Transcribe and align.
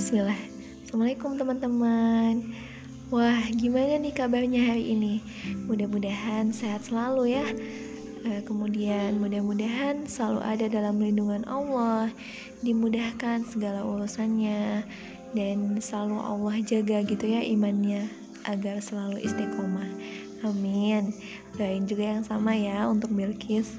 Bismillah. 0.00 0.40
Assalamualaikum 0.80 1.36
teman-teman. 1.36 2.56
Wah 3.12 3.44
gimana 3.52 4.00
nih 4.00 4.16
kabarnya 4.16 4.72
hari 4.72 4.96
ini? 4.96 5.20
Mudah-mudahan 5.68 6.56
sehat 6.56 6.88
selalu 6.88 7.36
ya. 7.36 7.44
Eh, 8.24 8.40
Kemudian 8.48 9.20
mudah-mudahan 9.20 10.08
selalu 10.08 10.40
ada 10.40 10.72
dalam 10.72 10.96
lindungan 10.96 11.44
Allah 11.44 12.08
Dimudahkan 12.64 13.44
segala 13.44 13.84
urusannya 13.84 14.88
Dan 15.36 15.76
selalu 15.84 16.16
Allah 16.16 16.56
jaga 16.64 17.04
gitu 17.04 17.28
ya 17.28 17.44
imannya 17.44 18.08
Agar 18.48 18.80
selalu 18.80 19.20
istiqomah. 19.20 19.92
Amin. 20.48 21.12
Doain 21.60 21.84
juga 21.84 22.16
yang 22.16 22.24
sama 22.24 22.56
ya 22.56 22.88
untuk 22.88 23.12
Bilkis 23.12 23.76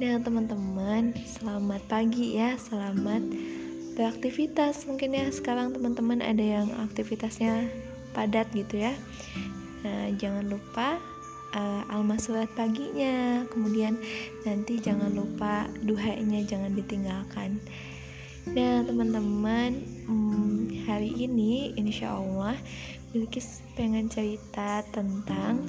Nah 0.00 0.16
teman-teman 0.24 1.12
Selamat 1.28 1.84
pagi 1.84 2.40
ya 2.40 2.56
Selamat 2.56 3.20
beraktivitas 3.94 4.84
mungkin 4.88 5.16
ya. 5.16 5.26
Sekarang 5.32 5.72
teman-teman 5.76 6.20
ada 6.20 6.42
yang 6.42 6.68
aktivitasnya 6.88 7.68
padat 8.12 8.48
gitu 8.52 8.82
ya. 8.82 8.92
Nah, 9.82 10.14
jangan 10.16 10.46
lupa 10.46 11.00
uh, 11.56 11.82
alma 11.92 12.16
surat 12.18 12.48
paginya. 12.56 13.44
Kemudian 13.48 13.96
nanti 14.44 14.80
jangan 14.80 15.12
lupa 15.12 15.68
duhanya 15.84 16.42
jangan 16.44 16.72
ditinggalkan. 16.72 17.60
Nah 18.50 18.82
teman-teman 18.82 19.86
hmm, 20.10 20.82
hari 20.90 21.14
ini 21.14 21.78
insya 21.78 22.18
Allah 22.18 22.58
Bilkis 23.14 23.62
pengen 23.78 24.10
cerita 24.10 24.82
tentang 24.90 25.62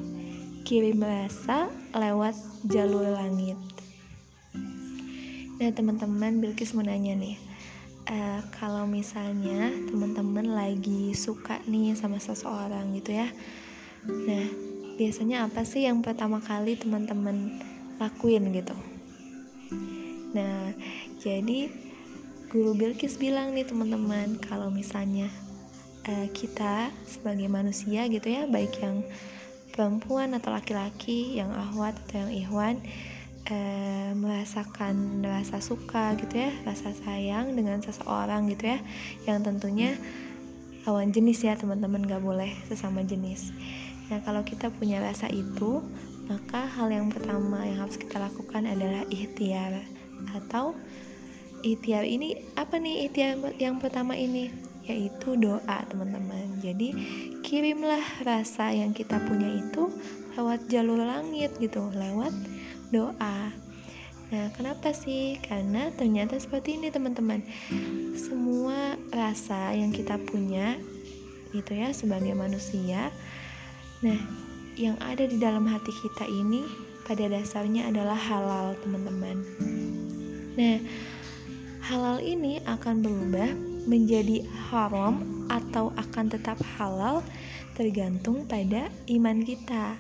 kirim 0.66 1.06
rasa 1.06 1.70
lewat 1.94 2.34
jalur 2.66 3.06
langit. 3.14 3.60
Nah 5.62 5.70
teman-teman 5.70 6.42
Bilkis 6.42 6.74
mau 6.74 6.82
nanya 6.82 7.14
nih 7.14 7.53
uh, 8.14 8.40
kalau 8.54 8.86
misalnya 8.86 9.74
teman-teman 9.90 10.54
lagi 10.54 11.18
suka 11.18 11.58
nih 11.66 11.98
sama 11.98 12.22
seseorang 12.22 12.94
gitu 12.94 13.18
ya. 13.18 13.28
Nah 14.06 14.46
biasanya 14.94 15.50
apa 15.50 15.66
sih 15.66 15.90
yang 15.90 16.06
pertama 16.06 16.38
kali 16.38 16.78
teman-teman 16.78 17.58
lakuin 17.98 18.54
gitu? 18.54 18.76
Nah 20.38 20.78
jadi 21.18 21.74
guru 22.54 22.78
Bilkis 22.78 23.18
bilang 23.18 23.58
nih 23.58 23.66
teman-teman 23.66 24.38
kalau 24.38 24.70
misalnya 24.70 25.26
uh, 26.06 26.28
kita 26.30 26.94
sebagai 27.10 27.50
manusia 27.50 28.06
gitu 28.06 28.30
ya 28.30 28.46
baik 28.46 28.78
yang 28.78 29.02
perempuan 29.74 30.38
atau 30.38 30.54
laki-laki 30.54 31.34
yang 31.34 31.50
ahwat 31.50 31.98
atau 32.06 32.30
yang 32.30 32.32
ihwan 32.46 32.76
eh, 33.48 34.12
merasakan 34.16 35.20
rasa 35.24 35.60
suka 35.60 36.16
gitu 36.20 36.48
ya 36.48 36.52
rasa 36.64 36.96
sayang 36.96 37.56
dengan 37.60 37.84
seseorang 37.84 38.48
gitu 38.48 38.72
ya 38.72 38.80
yang 39.28 39.44
tentunya 39.44 40.00
lawan 40.84 41.16
jenis 41.16 41.44
ya 41.44 41.56
teman-teman 41.56 42.04
gak 42.04 42.24
boleh 42.24 42.52
sesama 42.68 43.04
jenis. 43.08 43.56
Nah 44.12 44.20
kalau 44.24 44.44
kita 44.44 44.68
punya 44.68 45.00
rasa 45.00 45.32
itu 45.32 45.80
maka 46.28 46.68
hal 46.68 46.88
yang 46.92 47.12
pertama 47.12 47.68
yang 47.68 47.84
harus 47.84 48.00
kita 48.00 48.20
lakukan 48.20 48.68
adalah 48.68 49.04
ikhtiar. 49.12 49.84
Atau 50.36 50.76
ikhtiar 51.64 52.08
ini 52.08 52.36
apa 52.56 52.80
nih 52.80 53.08
ikhtiar 53.08 53.40
yang 53.60 53.80
pertama 53.80 54.16
ini? 54.16 54.52
Yaitu 54.84 55.40
doa 55.40 55.88
teman-teman. 55.88 56.60
Jadi 56.60 56.92
kirimlah 57.44 58.04
rasa 58.28 58.76
yang 58.76 58.92
kita 58.92 59.20
punya 59.24 59.48
itu 59.48 59.88
lewat 60.36 60.68
jalur 60.68 61.00
langit 61.00 61.56
gitu 61.62 61.94
lewat 61.94 62.34
doa. 62.94 63.50
Nah, 64.30 64.50
kenapa 64.54 64.94
sih? 64.94 65.42
Karena 65.42 65.90
ternyata 65.94 66.38
seperti 66.38 66.78
ini, 66.78 66.94
teman-teman. 66.94 67.42
Semua 68.14 68.94
rasa 69.10 69.74
yang 69.74 69.90
kita 69.90 70.22
punya 70.30 70.78
gitu 71.54 71.74
ya 71.74 71.94
sebagai 71.94 72.34
manusia. 72.34 73.14
Nah, 74.02 74.18
yang 74.74 74.98
ada 75.02 75.26
di 75.26 75.38
dalam 75.38 75.70
hati 75.70 75.94
kita 76.02 76.26
ini 76.26 76.66
pada 77.06 77.30
dasarnya 77.30 77.94
adalah 77.94 78.18
halal, 78.18 78.74
teman-teman. 78.82 79.38
Nah, 80.58 80.78
halal 81.86 82.18
ini 82.22 82.58
akan 82.66 83.06
berubah 83.06 83.50
menjadi 83.86 84.42
haram 84.72 85.46
atau 85.52 85.94
akan 86.00 86.26
tetap 86.32 86.58
halal 86.80 87.22
tergantung 87.78 88.50
pada 88.50 88.90
iman 89.14 89.46
kita. 89.46 89.94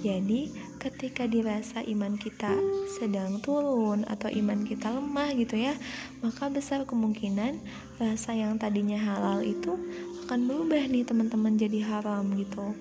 Jadi, 0.00 0.67
ketika 0.88 1.28
dirasa 1.28 1.84
iman 1.84 2.16
kita 2.16 2.48
sedang 2.96 3.44
turun 3.44 4.08
atau 4.08 4.32
iman 4.32 4.64
kita 4.64 4.88
lemah 4.88 5.36
gitu 5.36 5.60
ya, 5.60 5.76
maka 6.24 6.48
besar 6.48 6.88
kemungkinan 6.88 7.60
rasa 8.00 8.32
yang 8.32 8.56
tadinya 8.56 8.96
halal 8.96 9.44
itu 9.44 9.76
akan 10.24 10.48
berubah 10.48 10.88
nih 10.88 11.04
teman-teman 11.04 11.60
jadi 11.60 11.84
haram 11.84 12.24
gitu. 12.40 12.72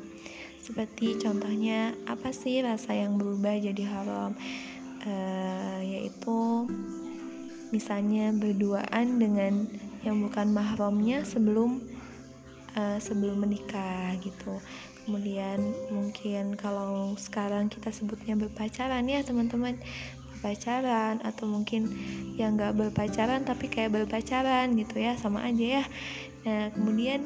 Seperti 0.63 1.19
contohnya 1.19 1.91
apa 2.07 2.31
sih 2.31 2.63
rasa 2.63 2.95
yang 2.95 3.19
berubah 3.19 3.59
jadi 3.59 3.84
haram? 3.84 4.31
Uh, 5.03 5.79
yaitu 5.84 6.68
misalnya 7.75 8.31
berduaan 8.31 9.19
dengan 9.19 9.68
yang 10.07 10.24
bukan 10.24 10.56
mahramnya 10.56 11.28
sebelum 11.28 11.84
uh, 12.75 13.00
sebelum 13.00 13.44
menikah 13.44 14.16
gitu 14.24 14.59
kemudian 15.07 15.72
mungkin 15.88 16.59
kalau 16.59 17.16
sekarang 17.16 17.72
kita 17.72 17.95
sebutnya 17.95 18.35
berpacaran 18.35 19.07
ya 19.07 19.23
teman-teman. 19.23 19.79
Berpacaran 20.38 21.23
atau 21.25 21.50
mungkin 21.50 21.90
yang 22.38 22.59
nggak 22.59 22.78
berpacaran 22.78 23.41
tapi 23.41 23.72
kayak 23.72 23.95
berpacaran 23.95 24.75
gitu 24.75 25.00
ya 25.00 25.16
sama 25.16 25.47
aja 25.47 25.81
ya. 25.81 25.84
Nah 26.44 26.69
kemudian 26.75 27.23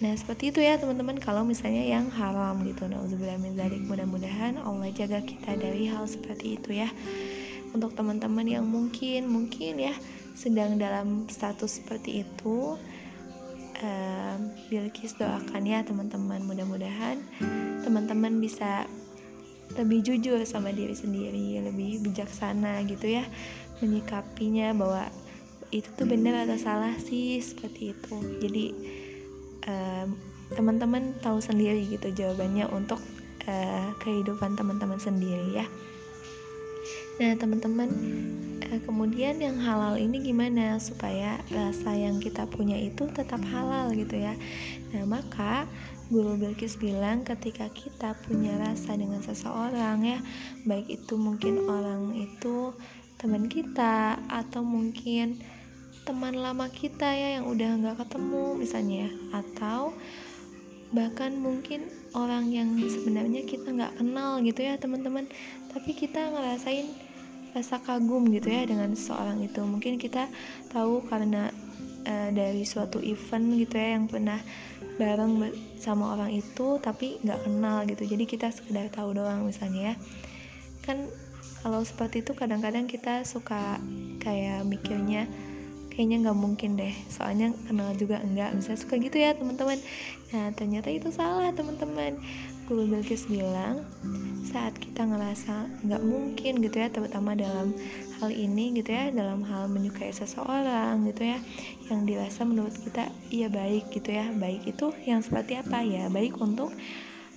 nah 0.00 0.16
seperti 0.16 0.48
itu 0.48 0.64
ya 0.64 0.80
teman-teman 0.80 1.20
kalau 1.20 1.44
misalnya 1.44 1.84
yang 1.84 2.08
haram 2.08 2.64
gitu. 2.64 2.88
Nah 2.88 3.04
mudah-mudahan 3.04 4.56
Allah 4.64 4.90
jaga 4.96 5.20
kita 5.20 5.60
dari 5.60 5.92
hal 5.92 6.08
seperti 6.08 6.56
itu 6.56 6.72
ya. 6.72 6.88
Untuk 7.70 7.94
teman-teman 7.94 8.48
yang 8.48 8.66
mungkin 8.66 9.30
mungkin 9.30 9.78
ya 9.78 9.94
sedang 10.34 10.80
dalam 10.80 11.28
status 11.30 11.84
seperti 11.84 12.24
itu 12.26 12.80
uh, 13.82 14.36
Bilkis 14.68 15.16
doakan 15.16 15.62
ya 15.66 15.84
teman-teman. 15.84 16.44
Mudah-mudahan 16.44 17.20
teman-teman 17.84 18.40
bisa 18.40 18.86
lebih 19.78 20.02
jujur 20.02 20.42
sama 20.42 20.74
diri 20.74 20.98
sendiri 20.98 21.62
lebih 21.62 22.02
bijaksana 22.02 22.82
gitu 22.90 23.06
ya 23.06 23.22
menyikapinya 23.78 24.74
bahwa 24.74 25.06
itu 25.70 25.86
tuh 25.94 26.10
benar 26.10 26.42
atau 26.42 26.58
salah 26.58 26.94
sih 26.98 27.38
seperti 27.38 27.94
itu. 27.94 28.16
Jadi 28.42 28.64
um, 29.70 30.18
teman-teman 30.50 31.14
tahu 31.22 31.38
sendiri 31.38 31.86
gitu 31.86 32.10
jawabannya 32.10 32.66
untuk 32.74 32.98
uh, 33.46 33.88
kehidupan 34.02 34.58
teman-teman 34.58 34.98
sendiri 34.98 35.62
ya 35.62 35.66
nah 37.20 37.36
teman-teman 37.36 37.92
Nah, 38.70 38.78
kemudian 38.86 39.42
yang 39.42 39.58
halal 39.58 39.98
ini 39.98 40.22
gimana 40.22 40.78
supaya 40.78 41.42
rasa 41.50 41.90
yang 41.90 42.22
kita 42.22 42.46
punya 42.46 42.78
itu 42.78 43.02
tetap 43.10 43.42
halal 43.50 43.90
gitu 43.90 44.14
ya. 44.14 44.38
Nah, 44.94 45.10
maka 45.10 45.66
Guru 46.06 46.38
Bilkis 46.38 46.78
bilang 46.78 47.26
ketika 47.26 47.66
kita 47.74 48.14
punya 48.22 48.54
rasa 48.62 48.94
dengan 48.94 49.18
seseorang 49.26 50.06
ya, 50.06 50.22
baik 50.70 50.86
itu 50.86 51.18
mungkin 51.18 51.66
orang 51.66 52.14
itu 52.14 52.70
teman 53.18 53.50
kita 53.50 54.22
atau 54.30 54.62
mungkin 54.62 55.42
teman 56.06 56.38
lama 56.38 56.70
kita 56.70 57.10
ya 57.10 57.42
yang 57.42 57.50
udah 57.50 57.74
nggak 57.74 58.06
ketemu 58.06 58.54
misalnya 58.54 59.10
atau 59.34 59.98
bahkan 60.94 61.34
mungkin 61.34 61.90
orang 62.14 62.54
yang 62.54 62.70
sebenarnya 62.86 63.46
kita 63.46 63.70
nggak 63.70 63.98
kenal 63.98 64.38
gitu 64.42 64.62
ya 64.62 64.74
teman-teman 64.78 65.26
tapi 65.70 65.94
kita 65.94 66.34
ngerasain 66.34 67.09
rasa 67.54 67.82
kagum 67.82 68.30
gitu 68.30 68.48
ya 68.50 68.66
dengan 68.66 68.94
seseorang 68.94 69.42
itu. 69.42 69.60
Mungkin 69.62 69.98
kita 69.98 70.30
tahu 70.70 71.02
karena 71.06 71.50
uh, 72.06 72.30
dari 72.30 72.62
suatu 72.62 73.02
event 73.02 73.58
gitu 73.58 73.74
ya 73.76 73.98
yang 73.98 74.06
pernah 74.06 74.38
bareng 75.00 75.48
sama 75.80 76.12
orang 76.12 76.30
itu 76.36 76.76
tapi 76.78 77.18
nggak 77.24 77.40
kenal 77.48 77.84
gitu. 77.88 78.02
Jadi 78.04 78.24
kita 78.28 78.52
sekedar 78.52 78.92
tahu 78.92 79.16
doang 79.16 79.48
misalnya 79.48 79.92
ya. 79.92 79.94
Kan 80.84 81.08
kalau 81.60 81.84
seperti 81.84 82.24
itu 82.24 82.32
kadang-kadang 82.32 82.88
kita 82.88 83.24
suka 83.24 83.76
kayak 84.20 84.64
mikirnya 84.64 85.28
kayaknya 85.92 86.30
nggak 86.30 86.38
mungkin 86.38 86.80
deh 86.80 86.94
soalnya 87.12 87.52
kenal 87.68 87.92
juga 87.98 88.22
enggak 88.24 88.56
bisa 88.56 88.72
suka 88.78 88.96
gitu 88.96 89.20
ya 89.20 89.36
teman-teman. 89.36 89.76
Nah 90.32 90.48
ternyata 90.56 90.88
itu 90.88 91.12
salah 91.12 91.52
teman-teman 91.52 92.16
Guru 92.70 92.86
Bilkis 92.86 93.26
bilang 93.26 93.82
saat 94.46 94.78
kita 94.78 95.02
ngerasa 95.02 95.66
nggak 95.90 96.06
mungkin 96.06 96.62
gitu 96.62 96.78
ya 96.78 96.86
terutama 96.86 97.34
dalam 97.34 97.74
hal 98.22 98.30
ini 98.30 98.78
gitu 98.78 98.94
ya 98.94 99.10
dalam 99.10 99.42
hal 99.42 99.66
menyukai 99.66 100.14
seseorang 100.14 101.02
gitu 101.10 101.34
ya 101.34 101.42
yang 101.90 102.06
dirasa 102.06 102.46
menurut 102.46 102.70
kita 102.70 103.10
iya 103.34 103.50
baik 103.50 103.90
gitu 103.90 104.14
ya 104.14 104.30
baik 104.38 104.70
itu 104.70 104.94
yang 105.02 105.18
seperti 105.18 105.58
apa 105.58 105.82
ya 105.82 106.06
baik 106.14 106.38
untuk 106.38 106.70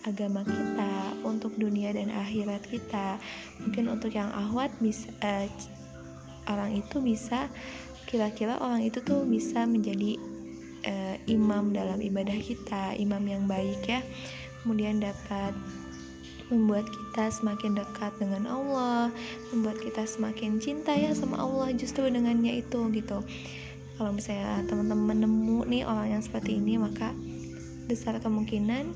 agama 0.06 0.46
kita 0.46 1.18
untuk 1.26 1.58
dunia 1.58 1.90
dan 1.98 2.14
akhirat 2.14 2.62
kita 2.70 3.18
mungkin 3.66 3.90
untuk 3.90 4.14
yang 4.14 4.30
ahwat 4.38 4.70
bisa 4.78 5.10
uh, 5.26 5.50
orang 6.46 6.78
itu 6.78 7.02
bisa 7.02 7.50
kira-kira 8.06 8.62
orang 8.62 8.86
itu 8.86 9.02
tuh 9.02 9.26
bisa 9.26 9.66
menjadi 9.66 10.14
uh, 10.86 11.18
imam 11.26 11.74
dalam 11.74 11.98
ibadah 11.98 12.38
kita 12.38 12.94
imam 13.02 13.26
yang 13.26 13.50
baik 13.50 13.82
ya 13.90 14.06
kemudian 14.64 15.04
dapat 15.04 15.52
membuat 16.52 16.88
kita 16.88 17.30
semakin 17.32 17.78
dekat 17.78 18.12
dengan 18.20 18.48
Allah, 18.48 19.10
membuat 19.52 19.80
kita 19.80 20.04
semakin 20.08 20.60
cinta 20.60 20.92
ya 20.96 21.12
sama 21.16 21.40
Allah 21.40 21.72
justru 21.76 22.08
dengannya 22.08 22.64
itu 22.64 22.80
gitu. 22.92 23.20
Kalau 23.98 24.12
misalnya 24.12 24.66
teman-teman 24.66 25.22
nemu 25.22 25.60
nih 25.70 25.84
orang 25.86 26.18
yang 26.18 26.24
seperti 26.24 26.58
ini 26.58 26.82
maka 26.82 27.14
besar 27.86 28.18
kemungkinan 28.18 28.90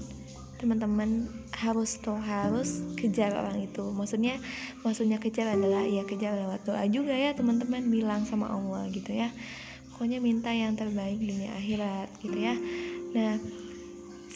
teman-teman 0.57 1.29
harus 1.53 2.01
tuh 2.01 2.17
harus 2.17 2.81
kejar 2.97 3.33
orang 3.37 3.61
itu. 3.69 3.85
Maksudnya 3.93 4.41
maksudnya 4.81 5.21
kejar 5.21 5.53
adalah 5.53 5.85
ya 5.85 6.01
kejar 6.01 6.33
lewat 6.33 6.65
doa 6.65 6.83
juga 6.89 7.13
ya 7.13 7.37
teman-teman 7.37 7.85
bilang 7.93 8.25
sama 8.25 8.49
Allah 8.49 8.89
gitu 8.89 9.13
ya. 9.13 9.29
Pokoknya 9.93 10.21
minta 10.21 10.49
yang 10.53 10.73
terbaik 10.77 11.17
dunia 11.21 11.53
akhirat 11.57 12.09
gitu 12.21 12.37
ya. 12.37 12.53
Nah 13.13 13.37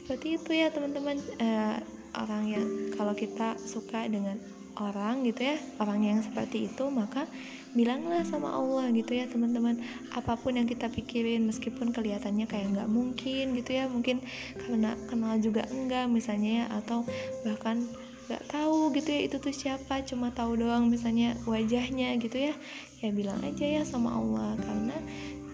seperti 0.01 0.41
itu 0.41 0.51
ya 0.57 0.67
teman-teman. 0.73 1.17
Uh, 1.37 1.79
orang 2.11 2.43
yang 2.43 2.65
kalau 2.99 3.15
kita 3.15 3.55
suka 3.55 4.03
dengan 4.11 4.35
orang 4.79 5.23
gitu 5.27 5.51
ya 5.51 5.59
orang 5.83 5.99
yang 6.03 6.19
seperti 6.23 6.71
itu 6.71 6.87
maka 6.87 7.27
bilanglah 7.75 8.23
sama 8.27 8.51
Allah 8.51 8.91
gitu 8.91 9.15
ya 9.15 9.27
teman-teman. 9.31 9.79
Apa 10.11 10.35
pun 10.35 10.59
yang 10.59 10.67
kita 10.67 10.91
pikirin 10.91 11.47
meskipun 11.47 11.95
kelihatannya 11.95 12.47
kayak 12.47 12.75
nggak 12.75 12.89
mungkin 12.91 13.55
gitu 13.55 13.71
ya 13.79 13.87
mungkin 13.87 14.19
karena 14.59 14.95
kenal 15.07 15.39
juga 15.39 15.63
enggak 15.71 16.11
misalnya 16.11 16.51
ya 16.51 16.65
atau 16.83 17.07
bahkan 17.47 17.87
nggak 18.31 18.47
tahu 18.47 18.95
gitu 18.95 19.11
ya 19.11 19.21
itu 19.27 19.35
tuh 19.43 19.51
siapa 19.51 20.07
cuma 20.07 20.31
tahu 20.31 20.55
doang 20.55 20.87
misalnya 20.87 21.35
wajahnya 21.43 22.15
gitu 22.15 22.51
ya 22.51 22.55
ya 23.03 23.09
bilang 23.11 23.43
aja 23.43 23.65
ya 23.67 23.83
sama 23.83 24.15
Allah 24.15 24.55
karena 24.55 24.95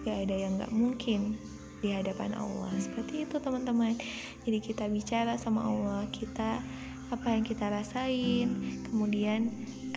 gak 0.06 0.18
ada 0.30 0.36
yang 0.38 0.62
nggak 0.62 0.74
mungkin 0.78 1.42
di 1.82 1.94
hadapan 1.94 2.34
Allah. 2.38 2.74
Seperti 2.78 3.26
itu 3.26 3.38
teman-teman. 3.38 3.98
Jadi 4.44 4.58
kita 4.62 4.90
bicara 4.90 5.38
sama 5.38 5.66
Allah 5.66 6.06
kita 6.10 6.62
apa 7.08 7.28
yang 7.32 7.44
kita 7.46 7.72
rasain. 7.72 8.50
Kemudian 8.92 9.52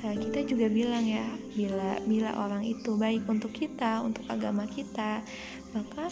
uh, 0.04 0.16
kita 0.16 0.46
juga 0.46 0.70
bilang 0.70 1.02
ya 1.02 1.26
bila 1.54 1.98
bila 2.06 2.30
orang 2.38 2.62
itu 2.62 2.94
baik 2.94 3.26
untuk 3.26 3.50
kita 3.50 4.00
untuk 4.04 4.22
agama 4.30 4.64
kita 4.70 5.22
maka 5.74 6.10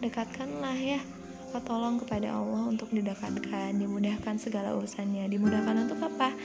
dekatkanlah 0.00 0.76
ya 0.76 1.00
maka 1.48 1.64
tolong 1.64 1.96
kepada 1.96 2.36
Allah 2.36 2.68
untuk 2.68 2.92
didekatkan 2.92 3.72
dimudahkan 3.72 4.36
segala 4.36 4.76
urusannya. 4.76 5.24
Dimudahkan 5.32 5.88
untuk 5.88 5.96
apa? 6.04 6.36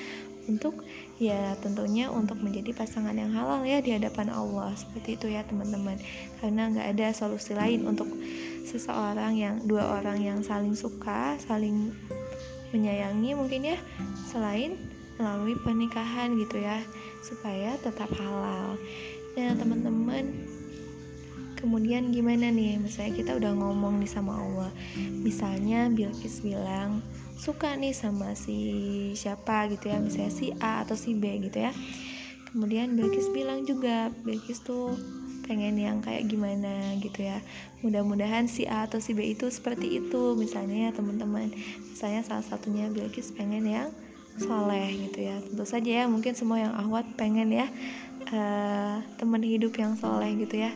Untuk 0.48 0.80
ya 1.20 1.56
tentunya 1.60 2.08
untuk 2.08 2.40
menjadi 2.40 2.72
pasangan 2.72 3.12
yang 3.12 3.36
halal 3.36 3.68
ya 3.68 3.84
di 3.84 3.92
hadapan 3.92 4.32
Allah. 4.32 4.72
Seperti 4.80 5.20
itu 5.20 5.28
ya 5.28 5.44
teman-teman. 5.44 6.00
Karena 6.40 6.72
nggak 6.72 6.88
ada 6.96 7.08
solusi 7.12 7.52
lain 7.52 7.84
untuk 7.84 8.08
seseorang 8.64 9.36
yang 9.36 9.56
dua 9.68 10.00
orang 10.00 10.24
yang 10.24 10.40
saling 10.42 10.74
suka 10.74 11.36
saling 11.44 11.92
menyayangi 12.74 13.38
mungkin 13.38 13.76
ya 13.76 13.78
selain 14.26 14.80
melalui 15.22 15.54
pernikahan 15.62 16.34
gitu 16.42 16.58
ya 16.58 16.82
supaya 17.22 17.78
tetap 17.80 18.10
halal. 18.18 18.76
Nah 19.38 19.54
teman-teman 19.54 20.26
kemudian 21.64 22.12
gimana 22.12 22.52
nih? 22.52 22.76
Misalnya 22.82 23.14
kita 23.16 23.32
udah 23.40 23.56
ngomong 23.56 24.04
nih 24.04 24.12
sama 24.12 24.36
Allah. 24.36 24.72
Misalnya 25.00 25.88
Bilqis 25.88 26.44
bilang 26.44 27.00
suka 27.40 27.78
nih 27.80 27.96
sama 27.96 28.36
si 28.36 29.16
siapa? 29.16 29.72
gitu 29.72 29.88
ya 29.88 30.02
misalnya 30.04 30.34
si 30.34 30.52
A 30.60 30.84
atau 30.84 31.00
si 31.00 31.16
B 31.16 31.40
gitu 31.40 31.64
ya. 31.64 31.72
Kemudian 32.52 33.00
Bilqis 33.00 33.32
bilang 33.32 33.64
juga 33.64 34.12
Bilqis 34.28 34.60
tuh 34.62 34.94
pengen 35.44 35.76
yang 35.78 36.00
kayak 36.00 36.26
gimana 36.32 36.96
gitu 37.04 37.28
ya. 37.28 37.44
Mudah-mudahan 37.84 38.48
si 38.48 38.64
A 38.66 38.88
atau 38.88 39.04
si 39.04 39.12
B 39.12 39.36
itu 39.36 39.52
seperti 39.52 40.00
itu. 40.00 40.34
Misalnya 40.40 40.90
ya 40.90 40.92
teman-teman. 40.96 41.52
Misalnya 41.92 42.24
salah 42.24 42.46
satunya 42.48 42.88
Bilkis 42.90 43.36
pengen 43.36 43.68
yang 43.68 43.90
soleh 44.40 44.90
gitu 45.10 45.20
ya. 45.30 45.38
Tentu 45.44 45.66
saja 45.68 45.92
ya 46.04 46.06
mungkin 46.10 46.34
semua 46.34 46.58
yang 46.64 46.74
ahwat 46.74 47.06
pengen 47.14 47.54
ya 47.54 47.68
uh, 48.34 48.98
teman 49.22 49.44
hidup 49.46 49.76
yang 49.78 49.94
soleh 50.00 50.34
gitu 50.40 50.64
ya. 50.64 50.72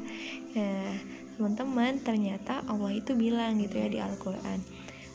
Nah 0.54 0.94
teman-teman 1.38 2.02
ternyata 2.02 2.66
Allah 2.66 2.98
itu 2.98 3.14
bilang 3.14 3.62
gitu 3.62 3.78
ya 3.78 3.88
di 3.90 4.00
Al-Quran 4.02 4.62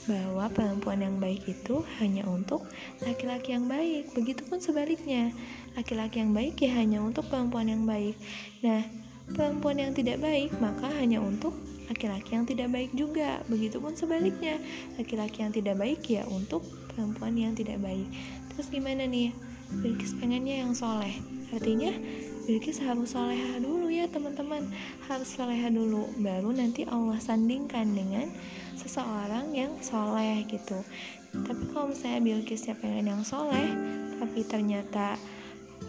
bahwa 0.02 0.50
perempuan 0.50 0.98
yang 0.98 1.22
baik 1.22 1.46
itu 1.46 1.86
hanya 2.02 2.26
untuk 2.26 2.66
laki-laki 3.06 3.54
yang 3.54 3.70
baik. 3.70 4.10
Begitupun 4.14 4.58
sebaliknya. 4.58 5.30
Laki-laki 5.78 6.20
yang 6.20 6.34
baik 6.34 6.58
ya 6.58 6.74
hanya 6.78 6.98
untuk 7.00 7.30
perempuan 7.30 7.70
yang 7.70 7.86
baik. 7.86 8.18
Nah 8.66 8.82
perempuan 9.30 9.78
yang 9.78 9.92
tidak 9.94 10.18
baik 10.18 10.50
maka 10.58 10.90
hanya 10.98 11.22
untuk 11.22 11.54
laki-laki 11.92 12.34
yang 12.34 12.46
tidak 12.48 12.68
baik 12.72 12.90
juga. 12.96 13.44
Begitupun 13.46 13.94
sebaliknya 13.94 14.58
laki-laki 14.98 15.44
yang 15.44 15.52
tidak 15.52 15.76
baik 15.78 16.02
ya 16.08 16.26
untuk 16.26 16.64
perempuan 16.92 17.36
yang 17.36 17.52
tidak 17.52 17.78
baik. 17.78 18.06
Terus 18.54 18.68
gimana 18.72 19.06
nih? 19.06 19.30
Bilkis 19.80 20.12
pengennya 20.20 20.66
yang 20.66 20.76
soleh. 20.76 21.16
Artinya 21.52 21.92
Bilkis 22.44 22.82
harus 22.82 23.16
soleha 23.16 23.56
dulu 23.62 23.88
ya 23.88 24.04
teman-teman. 24.10 24.68
Harus 25.08 25.32
soleha 25.32 25.72
dulu 25.72 26.10
baru 26.20 26.52
nanti 26.52 26.84
Allah 26.84 27.16
sandingkan 27.16 27.92
dengan 27.96 28.28
seseorang 28.76 29.54
yang 29.56 29.72
soleh 29.80 30.44
gitu. 30.48 30.76
Tapi 31.32 31.62
kalau 31.72 31.88
misalnya 31.88 32.20
Bilkisnya 32.20 32.76
pengen 32.76 33.08
yang 33.08 33.22
soleh 33.24 33.72
tapi 34.22 34.46
ternyata 34.46 35.18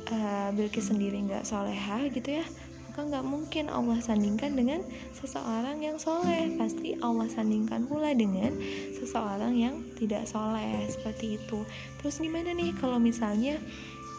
uh, 0.10 0.50
Bilkis 0.58 0.90
sendiri 0.90 1.22
nggak 1.22 1.46
soleha 1.46 2.02
gitu 2.10 2.42
ya 2.42 2.46
maka 2.94 3.10
nggak 3.10 3.26
mungkin 3.26 3.74
Allah 3.74 3.98
sandingkan 4.06 4.54
dengan 4.54 4.86
seseorang 5.18 5.82
yang 5.82 5.98
soleh. 5.98 6.54
Pasti 6.62 6.94
Allah 7.02 7.26
sandingkan 7.26 7.90
pula 7.90 8.14
dengan 8.14 8.54
seseorang 8.94 9.58
yang 9.58 9.82
tidak 9.98 10.30
soleh. 10.30 10.86
Seperti 10.86 11.42
itu. 11.42 11.66
Terus 11.98 12.22
gimana 12.22 12.54
nih 12.54 12.70
kalau 12.78 13.02
misalnya 13.02 13.58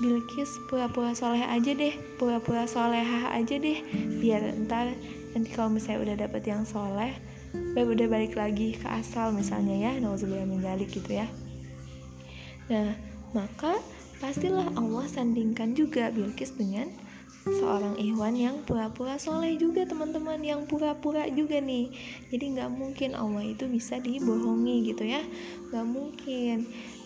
Bilkis 0.03 0.51
pura-pura 0.67 1.15
soleh 1.15 1.47
aja 1.47 1.71
deh? 1.71 1.95
Pura-pura 2.19 2.67
solehah 2.67 3.31
aja 3.31 3.55
deh. 3.63 3.79
Biar 4.19 4.43
ntar 4.67 4.91
nanti 5.39 5.55
kalau 5.55 5.71
misalnya 5.71 6.11
udah 6.11 6.17
dapet 6.27 6.43
yang 6.43 6.67
soleh 6.67 7.15
baru 7.79 7.95
udah 7.95 8.11
balik 8.11 8.35
lagi 8.35 8.75
ke 8.75 8.91
asal 8.91 9.31
misalnya 9.31 9.87
ya. 9.87 9.93
Nauzubillah 10.03 10.51
menjalik 10.51 10.91
gitu 10.91 11.15
ya. 11.15 11.31
Nah 12.67 12.91
maka 13.39 13.79
pastilah 14.19 14.67
Allah 14.75 15.07
sandingkan 15.07 15.79
juga 15.79 16.11
Bilkis 16.11 16.59
dengan 16.59 16.91
seorang 17.45 18.01
Ikhwan 18.01 18.37
yang 18.41 18.57
pura-pura 18.65 19.21
soleh 19.21 19.61
juga 19.61 19.85
teman-teman 19.85 20.41
yang 20.41 20.65
pura-pura 20.65 21.29
juga 21.29 21.61
nih. 21.61 21.93
Jadi 22.33 22.45
nggak 22.57 22.71
mungkin 22.73 23.13
Allah 23.13 23.45
itu 23.45 23.69
bisa 23.69 24.01
dibohongi 24.01 24.89
gitu 24.89 25.05
ya. 25.05 25.21
Nggak 25.69 25.87
mungkin. 25.87 26.57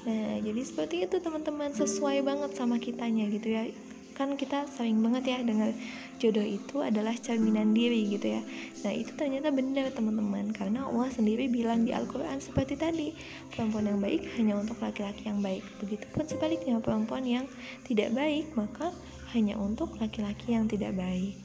Nah 0.07 0.39
jadi 0.39 0.61
seperti 0.63 1.11
itu 1.11 1.19
teman-teman. 1.19 1.75
Sesuai 1.75 2.23
banget 2.23 2.55
sama 2.55 2.79
kitanya 2.79 3.27
gitu 3.27 3.51
ya. 3.51 3.67
Kan 4.15 4.35
kita 4.35 4.67
sering 4.75 4.99
banget 4.99 5.31
ya 5.31 5.39
dengar 5.47 5.71
jodoh 6.19 6.43
itu 6.43 6.83
adalah 6.83 7.15
cerminan 7.19 7.71
diri 7.75 8.07
gitu 8.15 8.39
ya. 8.39 8.43
Nah 8.83 8.95
itu 8.95 9.15
ternyata 9.19 9.51
benar 9.51 9.91
teman-teman. 9.91 10.55
Karena 10.55 10.87
Allah 10.87 11.11
sendiri 11.11 11.51
bilang 11.51 11.83
di 11.83 11.91
Al-Quran 11.91 12.39
seperti 12.39 12.79
tadi 12.79 13.11
perempuan 13.55 13.91
yang 13.91 13.99
baik 13.99 14.23
hanya 14.39 14.55
untuk 14.59 14.79
laki-laki 14.79 15.27
yang 15.27 15.43
baik. 15.43 15.67
Begitupun 15.83 16.31
sebaliknya 16.31 16.79
perempuan 16.79 17.27
yang 17.27 17.47
tidak 17.87 18.15
baik 18.15 18.47
maka 18.55 18.95
hanya 19.37 19.61
untuk 19.61 19.97
laki-laki 20.01 20.57
yang 20.57 20.71
tidak 20.71 20.97
baik. 20.97 21.37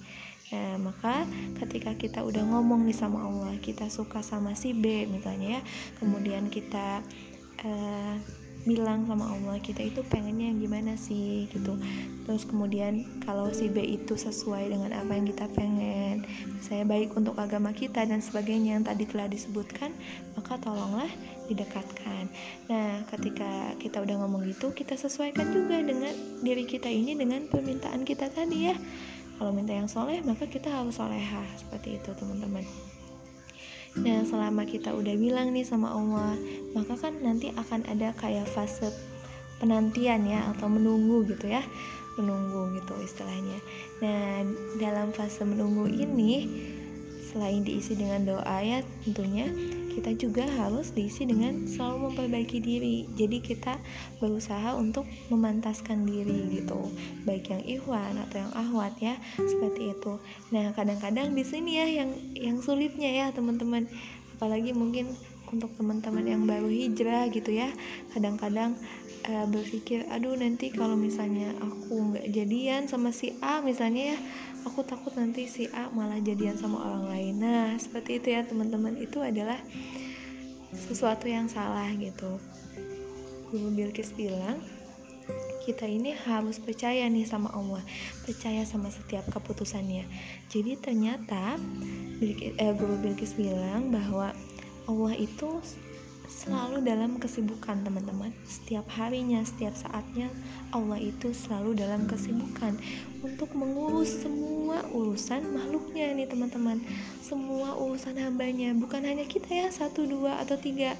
Nah, 0.53 0.77
maka 0.77 1.25
ketika 1.57 1.97
kita 1.97 2.19
udah 2.21 2.45
ngomong 2.45 2.85
nih 2.85 2.93
sama 2.93 3.25
Allah, 3.25 3.57
kita 3.57 3.89
suka 3.89 4.21
sama 4.21 4.53
si 4.53 4.69
B 4.71 5.09
misalnya 5.09 5.57
ya, 5.57 5.61
kemudian 5.97 6.45
kita 6.53 7.01
uh, 7.65 8.15
bilang 8.63 9.03
sama 9.03 9.27
Allah 9.27 9.59
kita 9.59 9.83
itu 9.83 9.99
pengennya 10.07 10.55
yang 10.55 10.59
gimana 10.63 10.95
sih 10.95 11.51
gitu 11.51 11.75
terus 12.23 12.47
kemudian 12.47 13.03
kalau 13.27 13.51
si 13.51 13.67
B 13.67 13.83
itu 13.83 14.15
sesuai 14.15 14.71
dengan 14.71 14.95
apa 14.95 15.11
yang 15.11 15.27
kita 15.27 15.51
pengen 15.51 16.23
saya 16.63 16.87
baik 16.87 17.11
untuk 17.19 17.35
agama 17.35 17.75
kita 17.75 18.07
dan 18.07 18.23
sebagainya 18.23 18.79
yang 18.79 18.85
tadi 18.87 19.03
telah 19.03 19.27
disebutkan 19.27 19.91
maka 20.39 20.55
tolonglah 20.63 21.11
didekatkan 21.53 22.27
nah 22.67 23.05
ketika 23.13 23.77
kita 23.77 24.01
udah 24.01 24.25
ngomong 24.25 24.49
gitu 24.49 24.73
kita 24.73 24.97
sesuaikan 24.97 25.53
juga 25.53 25.79
dengan 25.79 26.11
diri 26.41 26.65
kita 26.65 26.89
ini 26.89 27.13
dengan 27.13 27.45
permintaan 27.47 28.03
kita 28.03 28.33
tadi 28.33 28.73
ya 28.73 28.75
kalau 29.37 29.53
minta 29.53 29.71
yang 29.77 29.87
soleh 29.87 30.19
maka 30.25 30.49
kita 30.49 30.73
harus 30.73 30.97
soleha 30.97 31.45
seperti 31.57 32.01
itu 32.01 32.09
teman-teman 32.17 32.65
Nah, 33.93 34.25
selama 34.25 34.65
kita 34.65 34.89
udah 34.89 35.13
bilang 35.13 35.53
nih 35.53 35.61
sama 35.61 35.93
Allah, 35.93 36.33
maka 36.73 36.97
kan 36.97 37.13
nanti 37.21 37.53
akan 37.53 37.85
ada 37.85 38.09
kayak 38.17 38.49
fase 38.49 38.89
penantian 39.61 40.25
ya 40.25 40.49
atau 40.49 40.65
menunggu 40.65 41.29
gitu 41.29 41.45
ya. 41.45 41.61
Menunggu 42.17 42.73
gitu 42.73 42.97
istilahnya. 43.05 43.61
Nah, 44.01 44.49
dalam 44.81 45.13
fase 45.13 45.45
menunggu 45.45 45.85
ini 45.93 46.49
selain 47.33 47.65
diisi 47.65 47.97
dengan 47.97 48.29
doa 48.29 48.57
ya 48.61 48.85
tentunya 49.01 49.49
kita 49.93 50.11
juga 50.17 50.43
harus 50.45 50.89
diisi 50.91 51.29
dengan 51.29 51.69
selalu 51.69 52.11
memperbaiki 52.11 52.57
diri. 52.59 53.05
Jadi 53.13 53.37
kita 53.39 53.77
berusaha 54.17 54.73
untuk 54.73 55.05
memantaskan 55.29 56.03
diri 56.03 56.61
gitu. 56.61 56.89
Baik 57.23 57.53
yang 57.53 57.63
ikhwan 57.63 58.17
atau 58.29 58.43
yang 58.43 58.53
ahwat 58.57 58.93
ya 58.97 59.15
seperti 59.37 59.93
itu. 59.93 60.17
Nah 60.49 60.73
kadang-kadang 60.73 61.37
di 61.37 61.45
sini 61.45 61.77
ya 61.77 61.87
yang 62.03 62.09
yang 62.33 62.57
sulitnya 62.59 63.09
ya 63.09 63.25
teman-teman. 63.31 63.85
Apalagi 64.37 64.73
mungkin 64.73 65.13
untuk 65.53 65.69
teman-teman 65.77 66.25
yang 66.25 66.43
baru 66.49 66.67
hijrah 66.67 67.29
gitu 67.29 67.53
ya. 67.53 67.69
Kadang-kadang 68.17 68.73
uh, 69.29 69.45
berpikir 69.47 70.03
aduh 70.11 70.35
nanti 70.35 70.73
kalau 70.73 70.97
misalnya 70.97 71.53
aku 71.61 72.13
nggak 72.13 72.27
jadian 72.33 72.89
sama 72.89 73.15
si 73.15 73.35
A 73.39 73.63
misalnya 73.63 74.15
ya 74.15 74.19
aku 74.63 74.83
takut 74.83 75.13
nanti 75.15 75.47
si 75.47 75.67
A 75.71 75.91
malah 75.91 76.19
jadian 76.19 76.55
sama 76.55 76.79
orang 76.79 77.05
lain. 77.07 77.33
Nah 77.39 77.75
seperti 77.79 78.19
itu 78.19 78.27
ya 78.33 78.43
teman-teman. 78.43 78.95
Itu 78.99 79.21
adalah 79.23 79.59
sesuatu 80.73 81.29
yang 81.29 81.47
salah 81.47 81.87
gitu. 81.95 82.39
Guru 83.53 83.69
Bilkis 83.69 84.09
bilang 84.17 84.57
kita 85.63 85.87
ini 85.87 86.11
harus 86.11 86.59
percaya 86.59 87.07
nih 87.07 87.23
sama 87.23 87.47
Allah 87.55 87.79
percaya 88.27 88.67
sama 88.67 88.91
setiap 88.91 89.23
keputusannya. 89.31 90.03
Jadi 90.51 90.75
ternyata 90.75 91.55
eh, 92.19 92.73
Guru 92.75 92.99
Bilkis 92.99 93.37
bilang 93.37 93.93
bahwa 93.93 94.35
Allah 94.89 95.13
itu 95.15 95.63
selalu 96.27 96.83
dalam 96.83 97.19
kesibukan 97.19 97.83
teman-teman. 97.83 98.31
Setiap 98.47 98.87
harinya 98.95 99.43
setiap 99.43 99.75
saatnya 99.75 100.27
Allah 100.71 100.99
itu 100.99 101.31
selalu 101.31 101.75
dalam 101.77 102.07
kesibukan 102.07 102.75
untuk 103.23 103.51
mengurus 103.55 104.23
semua 104.23 104.83
urusan 104.91 105.43
makhluknya 105.55 106.11
nih 106.15 106.27
teman-teman. 106.27 106.79
Semua 107.23 107.75
urusan 107.75 108.15
hambanya. 108.19 108.75
Bukan 108.75 109.03
hanya 109.03 109.23
kita 109.27 109.47
ya 109.51 109.67
satu 109.71 110.03
dua 110.07 110.39
atau 110.43 110.55
tiga 110.59 110.95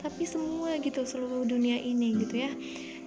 tapi 0.00 0.28
semua 0.28 0.76
gitu 0.78 1.02
seluruh 1.02 1.48
dunia 1.48 1.80
ini 1.80 2.16
gitu 2.20 2.36
ya. 2.46 2.52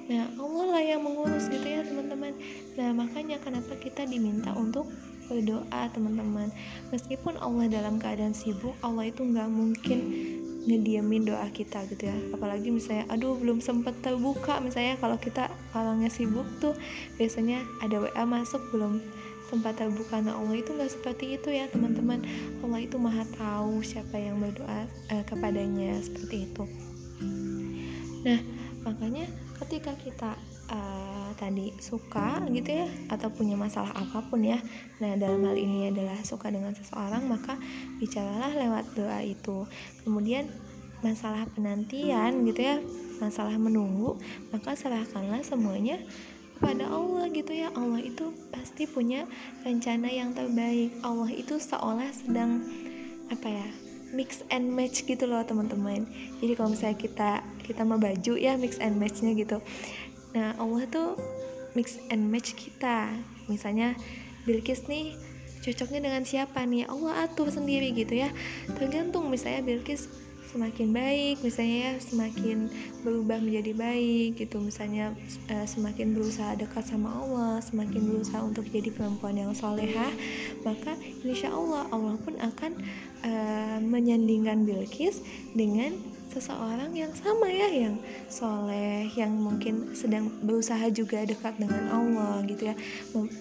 Nah 0.10 0.26
Allah 0.42 0.66
lah 0.74 0.84
yang 0.84 1.06
mengurus 1.06 1.46
gitu 1.48 1.64
ya 1.64 1.86
teman-teman. 1.86 2.34
Nah 2.76 2.90
makanya 2.98 3.38
kenapa 3.38 3.78
kita 3.78 4.10
diminta 4.10 4.58
untuk 4.58 4.90
berdoa 5.30 5.86
teman-teman? 5.94 6.50
Meskipun 6.90 7.38
Allah 7.38 7.70
dalam 7.70 8.02
keadaan 8.02 8.34
sibuk 8.34 8.74
Allah 8.82 9.14
itu 9.14 9.22
nggak 9.22 9.50
mungkin 9.54 10.00
ngediamin 10.70 11.26
doa 11.26 11.50
kita 11.50 11.82
gitu 11.90 12.06
ya. 12.06 12.18
Apalagi 12.32 12.70
misalnya 12.70 13.10
aduh 13.10 13.34
belum 13.34 13.58
sempat 13.58 13.98
terbuka. 14.06 14.62
Misalnya 14.62 15.02
kalau 15.02 15.18
kita 15.18 15.50
orangnya 15.74 16.14
sibuk 16.14 16.46
tuh 16.62 16.78
biasanya 17.18 17.66
ada 17.82 17.98
WA 18.06 18.24
masuk 18.30 18.62
belum 18.70 19.02
sempat 19.50 19.82
terbuka. 19.82 20.22
Nah 20.22 20.38
Allah 20.38 20.62
itu 20.62 20.70
nggak 20.70 20.94
seperti 20.94 21.42
itu 21.42 21.50
ya 21.50 21.66
teman-teman. 21.74 22.22
Allah 22.62 22.80
itu 22.86 23.02
maha 23.02 23.26
tahu 23.34 23.82
siapa 23.82 24.14
yang 24.14 24.38
berdoa 24.38 24.86
eh, 25.10 25.26
kepadanya 25.26 25.98
seperti 26.06 26.46
itu. 26.46 26.64
Nah 28.22 28.40
makanya 28.86 29.26
ketika 29.66 29.92
kita 29.98 30.32
uh, 30.70 31.09
tadi 31.36 31.74
suka 31.82 32.42
gitu 32.50 32.84
ya 32.84 32.88
atau 33.12 33.30
punya 33.34 33.58
masalah 33.60 33.92
apa 33.94 34.24
pun 34.26 34.42
ya. 34.42 34.58
Nah 35.04 35.18
dalam 35.18 35.44
hal 35.46 35.58
ini 35.58 35.90
adalah 35.90 36.18
suka 36.26 36.50
dengan 36.50 36.74
seseorang 36.74 37.26
maka 37.28 37.58
bicaralah 37.98 38.54
lewat 38.56 38.86
doa 38.96 39.20
itu. 39.22 39.66
Kemudian 40.06 40.50
masalah 41.00 41.48
penantian 41.56 42.44
gitu 42.44 42.60
ya 42.60 42.78
masalah 43.24 43.56
menunggu 43.56 44.20
maka 44.52 44.76
serahkanlah 44.76 45.40
semuanya 45.48 46.00
kepada 46.60 46.92
Allah 46.92 47.32
gitu 47.32 47.56
ya. 47.56 47.72
Allah 47.72 48.04
itu 48.04 48.36
pasti 48.52 48.84
punya 48.84 49.24
rencana 49.64 50.12
yang 50.12 50.36
terbaik. 50.36 50.92
Allah 51.06 51.32
itu 51.32 51.56
seolah 51.56 52.12
sedang 52.12 52.64
apa 53.32 53.48
ya 53.48 53.68
mix 54.12 54.42
and 54.50 54.68
match 54.74 55.06
gitu 55.06 55.30
loh 55.30 55.46
teman-teman. 55.46 56.04
Jadi 56.42 56.52
kalau 56.58 56.74
misalnya 56.74 56.98
kita 56.98 57.32
kita 57.64 57.86
mau 57.86 58.02
baju 58.02 58.34
ya 58.36 58.58
mix 58.58 58.82
and 58.82 58.98
matchnya 58.98 59.38
gitu 59.38 59.62
nah 60.36 60.54
Allah 60.62 60.86
tuh 60.90 61.18
mix 61.78 61.98
and 62.10 62.30
match 62.30 62.54
kita. 62.58 63.14
Misalnya 63.50 63.98
Bilkis 64.46 64.86
nih 64.90 65.18
cocoknya 65.62 66.00
dengan 66.10 66.24
siapa 66.26 66.64
nih? 66.66 66.90
Allah 66.90 67.28
atur 67.28 67.52
sendiri 67.54 67.94
gitu 67.94 68.18
ya. 68.18 68.30
Tergantung 68.78 69.30
misalnya 69.30 69.62
Bilkis 69.66 70.10
semakin 70.50 70.90
baik 70.90 71.46
misalnya 71.46 71.78
ya 71.78 71.94
semakin 72.02 72.74
berubah 73.06 73.38
menjadi 73.38 73.70
baik 73.78 74.42
gitu. 74.42 74.58
Misalnya 74.58 75.14
uh, 75.54 75.66
semakin 75.70 76.18
berusaha 76.18 76.58
dekat 76.58 76.90
sama 76.90 77.14
Allah 77.14 77.62
semakin 77.62 78.02
berusaha 78.10 78.42
untuk 78.42 78.66
jadi 78.66 78.90
perempuan 78.90 79.38
yang 79.38 79.54
soleha 79.54 80.10
maka 80.66 80.98
insya 81.22 81.54
Allah 81.54 81.86
Allah 81.94 82.18
pun 82.26 82.34
akan 82.42 82.72
uh, 83.30 83.78
menyandingkan 83.78 84.66
Bilqis 84.66 85.22
dengan 85.54 85.94
seseorang 86.30 86.94
yang 86.94 87.10
sama 87.18 87.50
ya 87.50 87.70
yang 87.70 87.98
soleh 88.30 89.10
yang 89.18 89.34
mungkin 89.34 89.98
sedang 89.98 90.30
berusaha 90.46 90.86
juga 90.94 91.26
dekat 91.26 91.58
dengan 91.58 91.90
Allah 91.90 92.46
gitu 92.46 92.70
ya. 92.70 92.76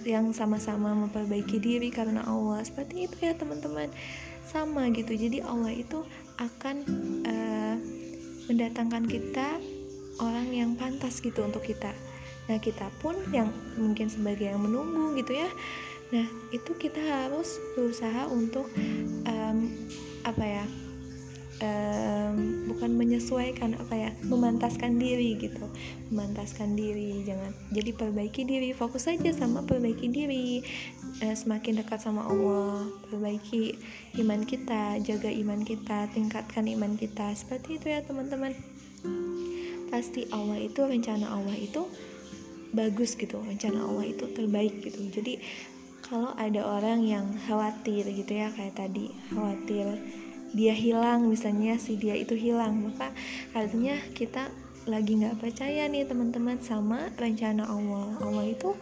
Yang 0.08 0.40
sama-sama 0.40 0.96
memperbaiki 0.96 1.60
diri 1.60 1.92
karena 1.92 2.24
Allah. 2.24 2.64
Seperti 2.64 3.04
itu 3.04 3.16
ya 3.20 3.36
teman-teman. 3.36 3.92
Sama 4.48 4.88
gitu. 4.96 5.12
Jadi 5.12 5.44
Allah 5.44 5.76
itu 5.76 6.00
akan 6.40 6.76
uh, 7.28 7.76
mendatangkan 8.48 9.04
kita 9.04 9.60
orang 10.24 10.48
yang 10.50 10.72
pantas 10.74 11.20
gitu 11.20 11.44
untuk 11.44 11.62
kita. 11.62 11.92
Nah 12.48 12.56
kita 12.56 12.88
pun 13.04 13.14
yang 13.30 13.52
mungkin 13.76 14.08
sebagai 14.08 14.48
yang 14.48 14.64
menunggu 14.64 15.20
gitu 15.20 15.36
ya. 15.36 15.50
Nah 16.08 16.24
itu 16.50 16.72
kita 16.80 16.98
harus 16.98 17.60
berusaha 17.76 18.24
untuk 18.32 18.64
um, 19.28 19.58
apa 20.24 20.44
ya 20.44 20.64
um, 21.62 22.34
bukan 22.70 22.90
menyesuaikan 22.94 23.74
apa 23.78 23.94
ya 23.94 24.10
memantaskan 24.26 24.96
diri 24.98 25.38
gitu. 25.38 25.66
Memantaskan 26.10 26.78
diri 26.78 27.22
jangan 27.26 27.52
jadi 27.74 27.90
perbaiki 27.94 28.42
diri 28.46 28.70
fokus 28.72 29.10
saja 29.10 29.30
sama 29.34 29.64
perbaiki 29.66 30.08
diri. 30.10 30.62
Uh, 31.18 31.34
semakin 31.34 31.82
dekat 31.82 31.98
sama 31.98 32.22
Allah 32.26 32.86
perbaiki 33.10 33.74
iman 34.22 34.42
kita 34.46 35.02
jaga 35.02 35.30
iman 35.30 35.60
kita 35.62 36.06
tingkatkan 36.14 36.66
iman 36.70 36.94
kita. 36.94 37.34
Seperti 37.34 37.82
itu 37.82 37.86
ya 37.90 38.00
teman-teman. 38.06 38.54
Pasti 39.88 40.28
Allah 40.30 40.60
itu 40.60 40.84
rencana 40.84 41.32
Allah 41.32 41.56
itu 41.56 41.88
bagus 42.68 43.16
gitu 43.16 43.40
rencana 43.40 43.80
Allah 43.80 44.04
itu 44.04 44.28
terbaik 44.36 44.84
gitu. 44.84 45.00
Jadi 45.08 45.40
kalau 46.04 46.32
ada 46.36 46.64
orang 46.64 47.04
yang 47.04 47.26
khawatir 47.44 48.04
gitu 48.08 48.32
ya 48.32 48.48
kayak 48.52 48.76
tadi 48.76 49.12
khawatir 49.32 50.00
dia 50.56 50.72
hilang 50.72 51.28
misalnya 51.28 51.76
si 51.76 52.00
dia 52.00 52.16
itu 52.16 52.32
hilang 52.32 52.88
maka 52.88 53.12
artinya 53.52 53.96
kita 54.16 54.48
lagi 54.88 55.20
nggak 55.20 55.36
percaya 55.36 55.84
nih 55.84 56.08
teman-teman 56.08 56.56
sama 56.64 57.12
rencana 57.20 57.68
Allah. 57.68 58.08
Allah 58.24 58.46
itu 58.48 58.72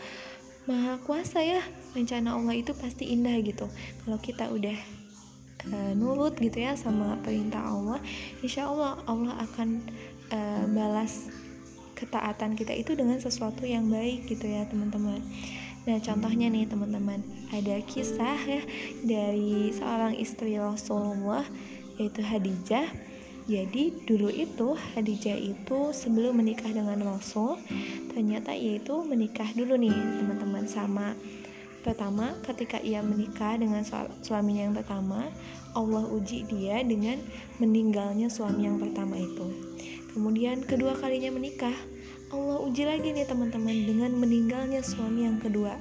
maha 0.70 0.98
kuasa 1.02 1.42
ya 1.42 1.62
rencana 1.98 2.38
Allah 2.38 2.54
itu 2.54 2.70
pasti 2.78 3.10
indah 3.10 3.34
gitu. 3.42 3.66
Kalau 4.06 4.18
kita 4.22 4.46
udah 4.50 4.78
uh, 5.72 5.92
nurut 5.98 6.38
gitu 6.38 6.62
ya 6.62 6.78
sama 6.78 7.18
perintah 7.22 7.62
Allah 7.62 7.98
insya 8.42 8.70
Allah 8.70 8.98
Allah 9.10 9.34
akan 9.42 9.82
uh, 10.30 10.64
balas 10.70 11.26
ketaatan 11.96 12.54
kita 12.54 12.76
itu 12.76 12.92
dengan 12.92 13.16
sesuatu 13.16 13.64
yang 13.64 13.88
baik 13.88 14.28
gitu 14.28 14.44
ya 14.46 14.68
teman-teman 14.68 15.24
Nah, 15.86 16.02
contohnya 16.02 16.50
nih 16.50 16.66
teman-teman, 16.66 17.22
ada 17.54 17.78
kisah 17.86 18.34
ya 18.42 18.62
dari 19.06 19.70
seorang 19.70 20.18
istri 20.18 20.58
Rasulullah 20.58 21.46
yaitu 21.94 22.26
Hadijah. 22.26 22.90
Jadi 23.46 23.94
dulu 24.02 24.26
itu 24.26 24.74
Hadijah 24.74 25.38
itu 25.38 25.94
sebelum 25.94 26.42
menikah 26.42 26.66
dengan 26.74 26.98
Rasul, 27.06 27.62
ternyata 28.10 28.50
ia 28.50 28.82
itu 28.82 29.06
menikah 29.06 29.46
dulu 29.54 29.78
nih 29.78 29.94
teman-teman 29.94 30.66
sama 30.66 31.14
pertama 31.86 32.34
ketika 32.42 32.82
ia 32.82 32.98
menikah 32.98 33.54
dengan 33.54 33.86
suaminya 34.26 34.66
yang 34.66 34.74
pertama, 34.74 35.30
Allah 35.78 36.02
uji 36.10 36.50
dia 36.50 36.82
dengan 36.82 37.22
meninggalnya 37.62 38.26
suami 38.26 38.66
yang 38.66 38.82
pertama 38.82 39.14
itu. 39.14 39.46
Kemudian 40.10 40.66
kedua 40.66 40.98
kalinya 40.98 41.30
menikah, 41.30 41.78
Allah 42.34 42.58
uji 42.58 42.82
lagi 42.82 43.14
nih 43.14 43.22
teman-teman 43.22 43.86
dengan 43.86 44.10
meninggalnya 44.18 44.82
suami 44.82 45.30
yang 45.30 45.38
kedua. 45.38 45.78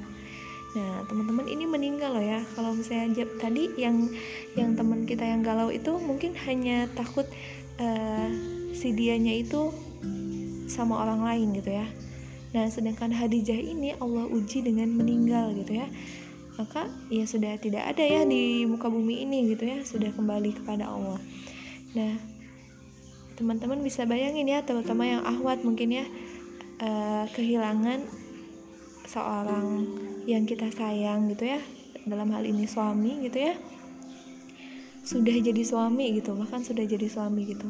Nah 0.76 1.08
teman-teman 1.10 1.48
ini 1.50 1.66
meninggal 1.66 2.14
loh 2.14 2.22
ya. 2.22 2.44
Kalau 2.54 2.76
misalnya 2.78 3.26
tadi 3.42 3.74
yang 3.80 4.12
yang 4.54 4.78
teman 4.78 5.10
kita 5.10 5.26
yang 5.26 5.42
galau 5.42 5.74
itu 5.74 5.98
mungkin 5.98 6.38
hanya 6.46 6.86
takut 6.94 7.26
uh, 7.82 8.30
si 8.76 8.94
dianya 8.94 9.34
itu 9.42 9.74
sama 10.70 11.02
orang 11.02 11.26
lain 11.26 11.48
gitu 11.58 11.74
ya. 11.82 11.88
Nah 12.54 12.70
sedangkan 12.70 13.10
Hadijah 13.10 13.58
ini 13.58 13.98
Allah 13.98 14.30
uji 14.30 14.62
dengan 14.62 14.92
meninggal 14.94 15.56
gitu 15.58 15.82
ya. 15.82 15.88
Maka 16.62 16.88
ya 17.10 17.26
sudah 17.26 17.58
tidak 17.58 17.84
ada 17.90 18.04
ya 18.06 18.22
di 18.22 18.70
muka 18.70 18.86
bumi 18.86 19.26
ini 19.26 19.50
gitu 19.56 19.66
ya. 19.66 19.82
Sudah 19.82 20.14
kembali 20.14 20.62
kepada 20.62 20.94
Allah. 20.94 21.18
Nah 21.98 22.36
teman-teman 23.36 23.84
bisa 23.84 24.08
bayangin 24.08 24.48
ya 24.48 24.64
terutama 24.64 25.04
yang 25.04 25.24
ahwat 25.24 25.60
mungkin 25.64 25.92
ya 25.92 26.06
uh, 26.82 27.26
kehilangan 27.32 28.04
seorang 29.06 29.88
yang 30.26 30.44
kita 30.50 30.68
sayang 30.74 31.30
gitu 31.32 31.56
ya 31.56 31.62
dalam 32.10 32.30
hal 32.34 32.42
ini 32.44 32.66
suami 32.66 33.26
gitu 33.26 33.52
ya 33.52 33.56
sudah 35.06 35.38
jadi 35.38 35.62
suami 35.62 36.18
gitu 36.18 36.34
bahkan 36.34 36.66
sudah 36.66 36.82
jadi 36.82 37.06
suami 37.06 37.46
gitu 37.46 37.70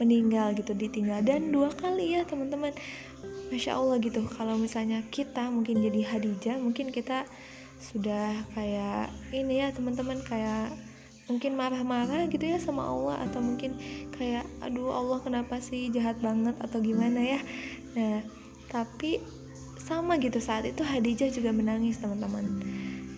meninggal 0.00 0.56
gitu 0.56 0.72
ditinggal 0.72 1.20
dan 1.20 1.52
dua 1.52 1.68
kali 1.76 2.16
ya 2.16 2.24
teman-teman. 2.24 2.72
Masya 3.52 3.76
allah 3.76 4.00
gitu 4.00 4.24
kalau 4.30 4.56
misalnya 4.56 5.04
kita 5.12 5.50
mungkin 5.52 5.82
jadi 5.84 6.00
Hadijah 6.06 6.56
mungkin 6.56 6.88
kita 6.88 7.28
sudah 7.82 8.46
kayak 8.56 9.12
ini 9.34 9.60
ya 9.60 9.74
teman-teman 9.74 10.22
kayak 10.24 10.72
mungkin 11.26 11.58
marah-marah 11.58 12.30
gitu 12.30 12.46
ya 12.46 12.62
sama 12.62 12.86
Allah 12.86 13.26
atau 13.26 13.42
mungkin 13.42 13.76
kayak 14.16 14.46
aduh 14.62 14.94
Allah 14.94 15.18
kenapa 15.20 15.58
sih 15.58 15.90
jahat 15.90 16.16
banget? 16.22 16.56
atau 16.62 16.78
gimana 16.78 17.20
ya. 17.20 17.40
Nah 17.98 18.39
tapi 18.70 19.18
sama 19.76 20.14
gitu 20.22 20.38
saat 20.38 20.62
itu 20.62 20.86
Hadijah 20.86 21.34
juga 21.34 21.50
menangis 21.50 21.98
teman-teman. 21.98 22.46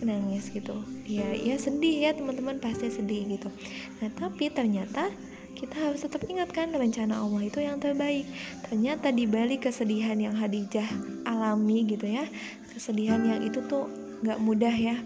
Menangis 0.01 0.49
gitu. 0.49 0.73
Ya 1.05 1.29
ya 1.37 1.55
sedih 1.61 2.09
ya 2.09 2.11
teman-teman 2.17 2.57
pasti 2.57 2.89
sedih 2.89 3.29
gitu. 3.29 3.47
Nah 4.01 4.09
tapi 4.17 4.49
ternyata 4.49 5.13
kita 5.53 5.77
harus 5.77 6.01
tetap 6.01 6.25
ingatkan 6.25 6.73
rencana 6.73 7.21
Allah 7.21 7.45
itu 7.45 7.61
yang 7.61 7.77
terbaik. 7.77 8.25
Ternyata 8.65 9.13
di 9.13 9.29
balik 9.29 9.69
kesedihan 9.69 10.17
yang 10.17 10.33
Hadijah 10.33 10.89
alami 11.29 11.85
gitu 11.85 12.09
ya 12.09 12.25
kesedihan 12.73 13.21
yang 13.21 13.45
itu 13.45 13.61
tuh 13.69 13.85
nggak 14.25 14.41
mudah 14.41 14.73
ya. 14.73 14.97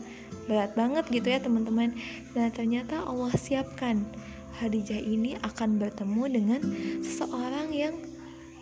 Berat 0.47 0.71
banget 0.79 1.11
gitu 1.11 1.27
ya 1.27 1.43
teman-teman. 1.43 1.91
Nah 2.31 2.47
ternyata 2.55 3.03
Allah 3.03 3.35
siapkan. 3.35 4.07
Hadijah 4.57 4.97
ini 4.97 5.37
akan 5.45 5.77
bertemu 5.77 6.23
dengan 6.33 6.61
seseorang 7.05 7.69
yang 7.75 7.93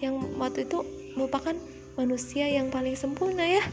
yang 0.04 0.20
waktu 0.36 0.68
itu 0.68 0.84
merupakan 1.16 1.56
manusia 1.96 2.48
yang 2.48 2.72
paling 2.72 2.96
sempurna 2.96 3.44
ya. 3.44 3.64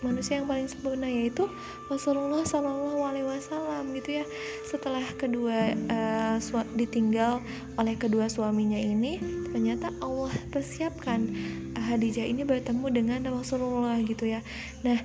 Manusia 0.00 0.40
yang 0.40 0.48
paling 0.48 0.72
sempurna 0.72 1.04
yaitu 1.04 1.44
Rasulullah 1.92 2.40
Shallallahu 2.48 2.96
Alaihi 3.04 3.28
Wasallam 3.28 3.92
gitu 3.92 4.22
ya. 4.22 4.24
Setelah 4.64 5.04
kedua 5.20 5.76
uh, 5.92 6.40
ditinggal 6.74 7.44
oleh 7.76 7.94
kedua 8.00 8.32
suaminya 8.32 8.80
ini 8.80 9.20
ternyata 9.52 9.92
Allah 10.00 10.32
persiapkan 10.48 11.28
Hadijah 11.76 12.24
ini 12.24 12.42
bertemu 12.42 12.86
dengan 12.88 13.20
Rasulullah 13.28 14.00
gitu 14.00 14.24
ya. 14.24 14.40
Nah 14.80 14.96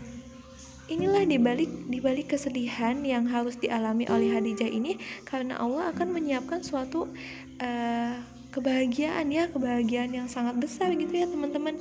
inilah 0.92 1.24
dibalik 1.24 1.72
dibalik 1.92 2.36
kesedihan 2.36 3.00
yang 3.04 3.28
harus 3.28 3.56
dialami 3.60 4.08
oleh 4.08 4.36
Hadijah 4.36 4.68
ini 4.68 5.00
karena 5.28 5.60
Allah 5.60 5.92
akan 5.92 6.16
menyiapkan 6.16 6.64
suatu 6.64 7.12
uh, 7.60 8.16
kebahagiaan 8.52 9.32
ya 9.32 9.48
kebahagiaan 9.48 10.12
yang 10.12 10.28
sangat 10.28 10.60
besar 10.60 10.92
gitu 10.92 11.12
ya 11.16 11.26
teman-teman 11.32 11.80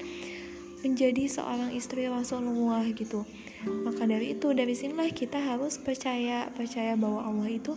menjadi 0.81 1.29
seorang 1.29 1.71
istri 1.77 2.09
Rasulullah 2.09 2.85
gitu. 2.93 3.25
Maka 3.65 4.09
dari 4.09 4.33
itu 4.33 4.53
dari 4.57 4.73
sinilah 4.73 5.13
kita 5.13 5.37
harus 5.37 5.77
percaya 5.77 6.49
percaya 6.57 6.97
bahwa 6.97 7.25
Allah 7.25 7.53
itu 7.53 7.77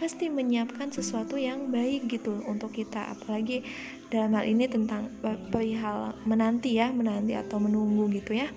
pasti 0.00 0.30
menyiapkan 0.30 0.88
sesuatu 0.88 1.36
yang 1.36 1.68
baik 1.68 2.08
gitu 2.08 2.40
untuk 2.48 2.72
kita. 2.72 3.12
Apalagi 3.12 3.64
dalam 4.08 4.32
hal 4.32 4.48
ini 4.48 4.64
tentang 4.64 5.12
perihal 5.52 6.16
menanti 6.24 6.80
ya 6.80 6.88
menanti 6.88 7.36
atau 7.36 7.60
menunggu 7.60 8.08
gitu 8.16 8.40
ya. 8.40 8.48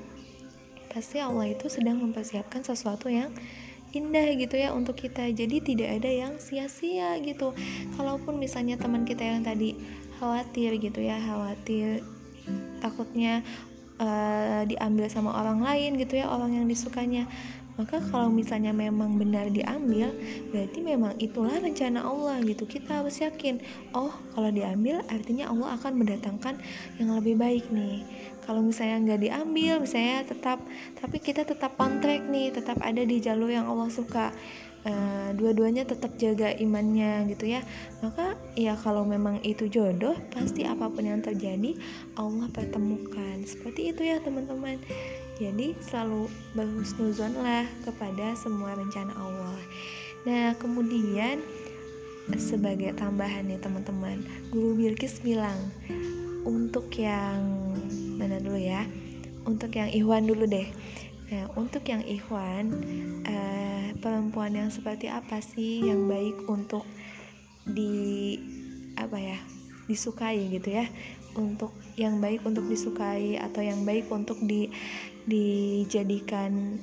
Pasti 0.91 1.19
Allah 1.19 1.51
itu 1.51 1.67
sedang 1.67 1.99
mempersiapkan 1.99 2.63
sesuatu 2.63 3.11
yang 3.11 3.31
indah 3.91 4.31
gitu 4.39 4.55
ya 4.55 4.71
untuk 4.71 4.95
kita. 4.95 5.27
Jadi 5.35 5.59
tidak 5.59 5.99
ada 5.99 6.11
yang 6.11 6.33
sia-sia 6.39 7.19
gitu. 7.19 7.51
Kalaupun 7.99 8.39
misalnya 8.39 8.79
teman 8.79 9.03
kita 9.03 9.23
yang 9.23 9.43
tadi 9.43 9.75
khawatir 10.21 10.77
gitu 10.77 11.01
ya 11.01 11.17
khawatir 11.17 12.05
takutnya 12.81 13.41
uh, 14.01 14.61
diambil 14.65 15.05
sama 15.07 15.31
orang 15.37 15.61
lain 15.61 16.01
gitu 16.01 16.19
ya 16.19 16.27
orang 16.27 16.57
yang 16.57 16.65
disukanya. 16.65 17.29
Maka 17.79 18.03
kalau 18.11 18.27
misalnya 18.27 18.75
memang 18.75 19.15
benar 19.15 19.47
diambil 19.47 20.11
berarti 20.51 20.83
memang 20.83 21.15
itulah 21.17 21.55
rencana 21.55 22.03
Allah 22.03 22.43
gitu. 22.43 22.67
Kita 22.67 22.99
harus 22.99 23.21
yakin 23.23 23.63
oh 23.95 24.11
kalau 24.35 24.51
diambil 24.51 24.99
artinya 25.07 25.47
Allah 25.49 25.79
akan 25.79 26.03
mendatangkan 26.03 26.59
yang 26.99 27.15
lebih 27.15 27.39
baik 27.39 27.65
nih. 27.71 28.03
Kalau 28.43 28.59
misalnya 28.65 28.97
nggak 29.07 29.21
diambil 29.23 29.73
misalnya 29.79 30.27
tetap 30.27 30.59
tapi 30.99 31.17
kita 31.23 31.47
tetap 31.47 31.77
on 31.79 32.03
track 32.03 32.27
nih 32.27 32.51
tetap 32.51 32.81
ada 32.83 33.01
di 33.05 33.17
jalur 33.23 33.47
yang 33.47 33.69
Allah 33.69 33.87
suka 33.87 34.35
uh, 34.85 35.29
dua-duanya 35.37 35.85
tetap 35.85 36.15
jaga 36.17 36.53
imannya 36.55 37.29
gitu 37.33 37.57
ya. 37.57 37.61
Maka 38.01 38.37
ya 38.57 38.77
kalau 38.79 39.05
memang 39.05 39.41
itu 39.45 39.69
jodoh 39.69 40.17
pasti 40.33 40.65
apa 40.65 40.89
pun 40.89 41.05
yang 41.05 41.21
terjadi 41.21 41.77
Allah 42.17 42.47
pertemukan. 42.49 43.43
Seperti 43.45 43.93
itu 43.93 44.01
ya 44.05 44.17
teman-teman. 44.21 44.81
Jadi 45.41 45.73
selalu 45.81 46.29
berhusnuzon 46.53 47.33
lah 47.41 47.65
kepada 47.81 48.37
semua 48.37 48.77
rencana 48.77 49.13
Allah. 49.17 49.57
Nah 50.25 50.53
kemudian 50.61 51.41
sebagai 52.37 52.93
tambahan 52.93 53.49
nih 53.49 53.57
teman-teman 53.57 54.21
guru 54.53 54.77
Bilkis 54.77 55.19
bilang 55.25 55.57
untuk 56.45 56.93
yang 56.93 57.73
mana 58.21 58.37
dulu 58.37 58.57
ya? 58.57 58.85
Untuk 59.41 59.73
yang 59.73 59.89
Ikhwan 59.89 60.29
dulu 60.29 60.45
deh 60.45 60.69
nah 61.31 61.47
untuk 61.55 61.87
yang 61.87 62.03
Ikhwan 62.03 62.75
uh, 63.23 63.95
perempuan 64.03 64.51
yang 64.51 64.67
seperti 64.67 65.07
apa 65.07 65.39
sih 65.39 65.87
yang 65.87 66.11
baik 66.11 66.35
untuk 66.51 66.83
di 67.63 68.35
apa 68.99 69.15
ya 69.15 69.39
disukai 69.87 70.51
gitu 70.51 70.75
ya? 70.75 70.85
Untuk 71.31 71.71
yang 71.95 72.19
baik 72.19 72.43
untuk 72.43 72.67
disukai 72.67 73.39
atau 73.39 73.63
yang 73.63 73.87
baik 73.87 74.11
untuk 74.11 74.35
di 74.43 74.67
dijadikan 75.23 76.75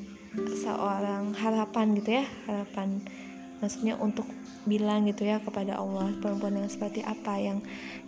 seorang 0.64 1.37
harapan 1.37 1.92
gitu 2.00 2.11
ya? 2.22 2.24
Harapan 2.48 3.04
maksudnya 3.58 3.98
untuk 3.98 4.24
bilang 4.68 5.08
gitu 5.08 5.24
ya 5.26 5.40
kepada 5.42 5.80
Allah 5.80 6.12
perempuan 6.20 6.61
yang 6.61 6.70
seperti 6.70 7.00
apa 7.02 7.40
yang 7.40 7.58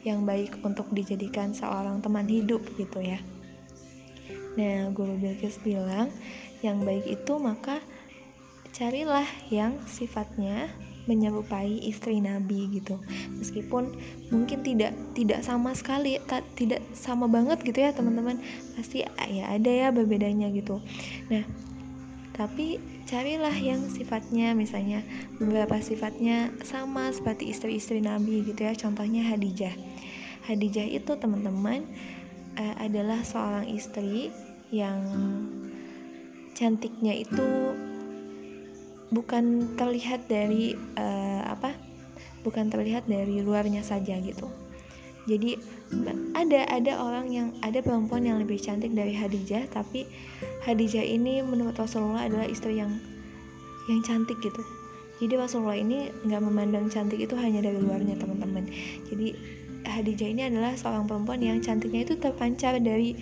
yang 0.04 0.22
baik 0.28 0.60
untuk 0.62 0.86
dijadikan 0.92 1.50
seorang 1.56 1.98
teman 2.04 2.28
hidup 2.28 2.60
gitu 2.76 3.00
ya 3.00 3.18
nah 4.58 4.90
guru 4.90 5.14
Bilqis 5.18 5.62
bilang 5.62 6.10
yang 6.60 6.82
baik 6.82 7.06
itu 7.06 7.38
maka 7.38 7.78
carilah 8.70 9.26
yang 9.52 9.76
sifatnya 9.86 10.70
menyerupai 11.08 11.80
istri 11.90 12.22
Nabi 12.22 12.70
gitu. 12.70 13.00
Meskipun 13.34 13.96
mungkin 14.30 14.62
tidak 14.62 14.94
tidak 15.16 15.42
sama 15.42 15.74
sekali 15.74 16.20
tidak 16.54 16.84
sama 16.94 17.26
banget 17.26 17.60
gitu 17.66 17.82
ya 17.82 17.90
teman-teman. 17.90 18.38
Pasti 18.78 19.02
ya 19.04 19.44
ada 19.50 19.70
ya 19.70 19.88
berbedanya 19.90 20.52
gitu. 20.54 20.78
Nah 21.32 21.42
tapi 22.36 22.80
carilah 23.04 23.52
yang 23.52 23.84
sifatnya 23.90 24.54
misalnya 24.56 25.04
beberapa 25.36 25.76
sifatnya 25.82 26.54
sama 26.64 27.10
seperti 27.12 27.50
istri-istri 27.50 27.98
Nabi 28.00 28.46
gitu 28.46 28.62
ya. 28.64 28.72
Contohnya 28.78 29.26
Hadijah. 29.26 29.74
Hadijah 30.46 30.86
itu 30.88 31.12
teman-teman 31.20 31.84
uh, 32.58 32.74
adalah 32.80 33.20
seorang 33.22 33.68
istri 33.70 34.32
yang 34.70 35.02
cantiknya 36.54 37.14
itu 37.22 37.74
bukan 39.10 39.74
terlihat 39.74 40.30
dari 40.30 40.78
uh, 40.94 41.42
apa 41.50 41.74
bukan 42.46 42.70
terlihat 42.70 43.04
dari 43.10 43.42
luarnya 43.42 43.82
saja 43.82 44.16
gitu. 44.22 44.48
Jadi 45.28 45.58
ada 46.32 46.64
ada 46.70 46.92
orang 46.96 47.28
yang 47.28 47.48
ada 47.60 47.84
perempuan 47.84 48.24
yang 48.24 48.40
lebih 48.40 48.56
cantik 48.56 48.94
dari 48.96 49.12
Hadijah 49.12 49.68
tapi 49.68 50.08
Hadijah 50.64 51.04
ini 51.04 51.44
menurut 51.44 51.76
Rasulullah 51.76 52.24
adalah 52.24 52.48
istri 52.48 52.80
yang 52.80 52.96
yang 53.90 54.00
cantik 54.06 54.38
gitu. 54.40 54.62
Jadi 55.20 55.36
Rasulullah 55.36 55.76
ini 55.76 56.08
nggak 56.24 56.40
memandang 56.40 56.88
cantik 56.88 57.20
itu 57.20 57.36
hanya 57.36 57.60
dari 57.60 57.76
luarnya 57.76 58.16
teman-teman. 58.16 58.64
Jadi 59.12 59.36
Hadijah 59.84 60.28
ini 60.28 60.42
adalah 60.48 60.76
seorang 60.76 61.08
perempuan 61.08 61.40
yang 61.40 61.58
cantiknya 61.64 62.04
itu 62.04 62.14
terpancar 62.20 62.76
dari 62.80 63.16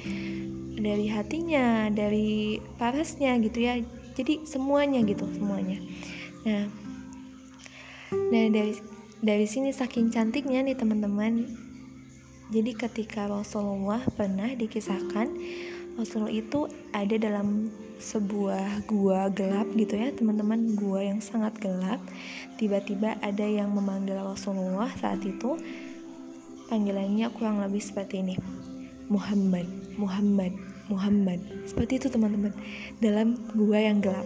dari 0.78 1.10
hatinya 1.10 1.90
dari 1.90 2.62
parasnya 2.78 3.38
gitu 3.42 3.58
ya. 3.62 3.82
Jadi 4.14 4.46
semuanya 4.46 5.02
gitu 5.06 5.26
semuanya. 5.34 5.78
Nah 6.46 6.66
nah 8.32 8.44
dari 8.48 8.74
dari 9.20 9.46
sini 9.46 9.74
saking 9.74 10.14
cantiknya 10.14 10.62
nih 10.62 10.78
teman-teman. 10.78 11.46
Jadi 12.48 12.72
ketika 12.72 13.28
Rasulullah 13.28 14.00
pernah 14.16 14.48
dikisahkan 14.56 15.28
Rasulullah 15.98 16.32
itu 16.32 16.70
ada 16.94 17.18
dalam 17.18 17.74
sebuah 17.98 18.86
gua 18.86 19.26
gelap 19.34 19.66
gitu 19.74 19.98
ya 19.98 20.14
teman-teman. 20.14 20.78
Gua 20.78 21.02
yang 21.02 21.18
sangat 21.18 21.58
gelap. 21.58 21.98
Tiba-tiba 22.54 23.18
ada 23.18 23.42
yang 23.42 23.74
memanggil 23.74 24.14
Rasulullah 24.22 24.88
saat 25.02 25.20
itu 25.26 25.58
panggilannya 26.68 27.26
kurang 27.34 27.64
lebih 27.64 27.80
seperti 27.80 28.20
ini. 28.22 28.36
Muhammad 29.08 29.66
Muhammad 29.96 30.52
Muhammad. 30.88 31.40
Seperti 31.68 32.00
itu 32.00 32.08
teman-teman. 32.08 32.52
Dalam 33.00 33.36
gua 33.52 33.78
yang 33.80 34.00
gelap. 34.00 34.24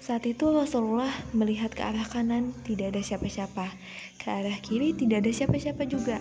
Saat 0.00 0.24
itu 0.24 0.48
Rasulullah 0.48 1.12
melihat 1.36 1.68
ke 1.68 1.84
arah 1.84 2.08
kanan 2.08 2.56
tidak 2.64 2.96
ada 2.96 3.00
siapa-siapa. 3.04 3.68
Ke 4.16 4.28
arah 4.32 4.56
kiri 4.64 4.96
tidak 4.96 5.20
ada 5.24 5.30
siapa-siapa 5.32 5.84
juga. 5.84 6.16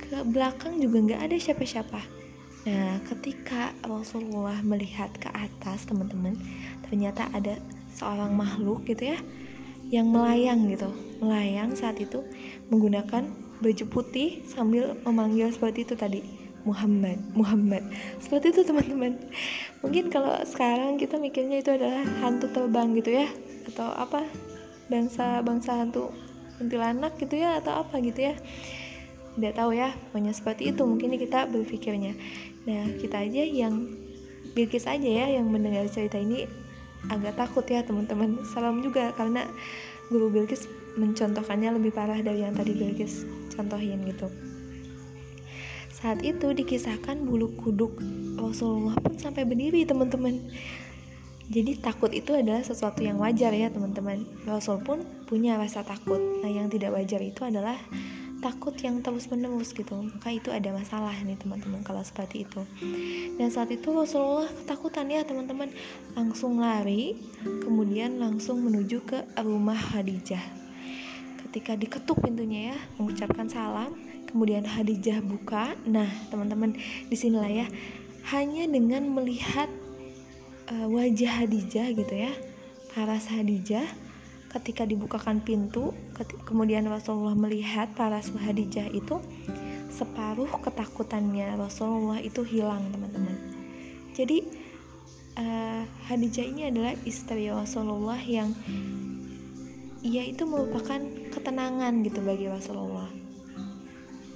Ke 0.00 0.24
belakang 0.24 0.80
juga 0.80 1.04
nggak 1.04 1.20
ada 1.28 1.36
siapa-siapa. 1.36 2.00
Nah 2.64 2.96
ketika 3.12 3.76
Rasulullah 3.84 4.56
melihat 4.64 5.12
ke 5.20 5.28
atas 5.36 5.84
teman-teman 5.84 6.36
ternyata 6.88 7.28
ada 7.36 7.60
seorang 7.92 8.32
makhluk 8.32 8.88
gitu 8.88 9.12
ya 9.12 9.18
yang 9.92 10.08
melayang 10.08 10.64
gitu. 10.72 10.88
Melayang 11.20 11.76
saat 11.76 12.00
itu 12.00 12.24
menggunakan 12.72 13.28
baju 13.60 13.84
putih 13.92 14.40
sambil 14.48 14.96
memanggil 15.04 15.52
seperti 15.52 15.84
itu 15.84 15.94
tadi 15.94 16.20
Muhammad 16.64 17.16
Muhammad. 17.32 17.84
Seperti 18.20 18.52
itu 18.52 18.60
teman-teman. 18.68 19.16
Mungkin 19.80 20.12
kalau 20.12 20.36
sekarang 20.44 21.00
kita 21.00 21.16
mikirnya 21.16 21.64
itu 21.64 21.72
adalah 21.72 22.04
hantu 22.20 22.52
terbang 22.52 22.92
gitu 22.96 23.16
ya 23.24 23.28
atau 23.72 23.88
apa 23.96 24.24
bangsa 24.92 25.40
bangsa 25.40 25.78
hantu 25.80 26.12
kuntilanak 26.58 27.16
gitu 27.16 27.40
ya 27.40 27.60
atau 27.60 27.80
apa 27.80 28.00
gitu 28.04 28.32
ya. 28.32 28.34
Tidak 29.36 29.54
tahu 29.56 29.72
ya 29.72 29.94
pokoknya 30.10 30.32
seperti 30.36 30.74
itu 30.74 30.82
mungkin 30.84 31.16
kita 31.16 31.48
berpikirnya. 31.48 32.12
Nah 32.68 32.84
kita 33.00 33.24
aja 33.24 33.44
yang 33.44 33.88
Bilkis 34.50 34.90
aja 34.90 35.06
ya 35.06 35.30
yang 35.30 35.46
mendengar 35.46 35.86
cerita 35.86 36.18
ini 36.18 36.44
agak 37.08 37.38
takut 37.38 37.64
ya 37.64 37.80
teman-teman. 37.86 38.42
Salam 38.52 38.84
juga 38.84 39.14
karena 39.16 39.48
guru 40.12 40.28
Bilkis 40.28 40.66
mencontohkannya 40.98 41.78
lebih 41.78 41.94
parah 41.94 42.18
dari 42.18 42.42
yang 42.42 42.52
tadi 42.52 42.74
Bilkis 42.74 43.24
contohin 43.60 44.00
gitu. 44.08 44.32
Saat 46.00 46.24
itu 46.24 46.56
dikisahkan 46.56 47.28
bulu 47.28 47.52
kuduk. 47.60 48.00
Rasulullah 48.40 48.96
pun 48.96 49.20
sampai 49.20 49.44
berdiri 49.44 49.84
teman-teman. 49.84 50.40
Jadi 51.50 51.76
takut 51.82 52.08
itu 52.14 52.32
adalah 52.32 52.64
sesuatu 52.64 53.04
yang 53.04 53.20
wajar 53.20 53.52
ya 53.52 53.68
teman-teman. 53.68 54.24
Rasul 54.48 54.80
pun 54.80 55.04
punya 55.28 55.60
rasa 55.60 55.84
takut. 55.84 56.16
Nah 56.40 56.48
yang 56.48 56.72
tidak 56.72 56.96
wajar 56.96 57.20
itu 57.20 57.44
adalah 57.44 57.76
takut 58.40 58.72
yang 58.80 59.04
terus 59.04 59.28
menerus 59.28 59.76
gitu. 59.76 59.92
Maka 59.92 60.32
itu 60.32 60.48
ada 60.48 60.72
masalah 60.72 61.12
nih 61.20 61.36
teman-teman 61.36 61.84
kalau 61.84 62.00
seperti 62.00 62.48
itu. 62.48 62.64
Dan 63.36 63.52
saat 63.52 63.68
itu 63.68 63.92
Rasulullah 63.92 64.48
ketakutan 64.48 65.12
ya 65.12 65.20
teman-teman. 65.20 65.68
Langsung 66.16 66.64
lari 66.64 67.18
kemudian 67.66 68.16
langsung 68.16 68.64
menuju 68.64 69.04
ke 69.04 69.18
rumah 69.44 69.76
Khadijah 69.76 70.59
ketika 71.50 71.74
diketuk 71.74 72.22
pintunya 72.22 72.70
ya 72.70 72.78
mengucapkan 72.94 73.50
salam 73.50 73.90
kemudian 74.30 74.62
Khadijah 74.62 75.18
buka. 75.18 75.74
Nah 75.82 76.06
teman-teman 76.30 76.78
di 77.10 77.16
sinilah 77.18 77.50
ya 77.50 77.66
hanya 78.30 78.70
dengan 78.70 79.10
melihat 79.10 79.66
uh, 80.70 80.86
wajah 80.86 81.42
Khadijah 81.42 81.90
gitu 81.98 82.14
ya 82.14 82.30
paras 82.94 83.26
Khadijah 83.26 83.82
ketika 84.54 84.86
dibukakan 84.86 85.42
pintu 85.42 85.90
kemudian 86.46 86.86
Rasulullah 86.86 87.34
melihat 87.34 87.90
para 87.98 88.22
Khadijah 88.22 88.86
itu 88.94 89.18
separuh 89.90 90.48
ketakutannya 90.62 91.58
Rasulullah 91.58 92.22
itu 92.22 92.46
hilang 92.46 92.86
teman-teman. 92.94 93.34
Jadi 94.14 94.46
uh, 95.34 95.82
Khadijah 96.06 96.46
ini 96.46 96.70
adalah 96.70 96.94
istri 97.02 97.50
Rasulullah 97.50 98.22
yang 98.22 98.54
ia 100.00 100.24
itu 100.24 100.48
merupakan 100.48 101.19
ketenangan 101.30 102.02
gitu 102.04 102.20
bagi 102.20 102.50
Rasulullah 102.50 103.08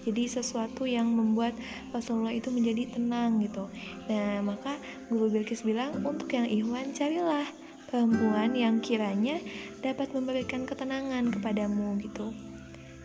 jadi 0.04 0.28
sesuatu 0.28 0.84
yang 0.84 1.08
membuat 1.08 1.56
Rasulullah 1.90 2.32
itu 2.32 2.52
menjadi 2.52 2.96
tenang 2.96 3.42
gitu 3.42 3.68
nah 4.06 4.40
maka 4.44 4.78
Guru 5.10 5.32
Bilqis 5.32 5.66
bilang 5.66 6.04
untuk 6.06 6.30
yang 6.32 6.46
ikhwan 6.46 6.94
carilah 6.94 7.46
perempuan 7.88 8.54
yang 8.56 8.78
kiranya 8.82 9.38
dapat 9.80 10.10
memberikan 10.16 10.64
ketenangan 10.64 11.30
kepadamu 11.30 11.98
gitu 12.00 12.34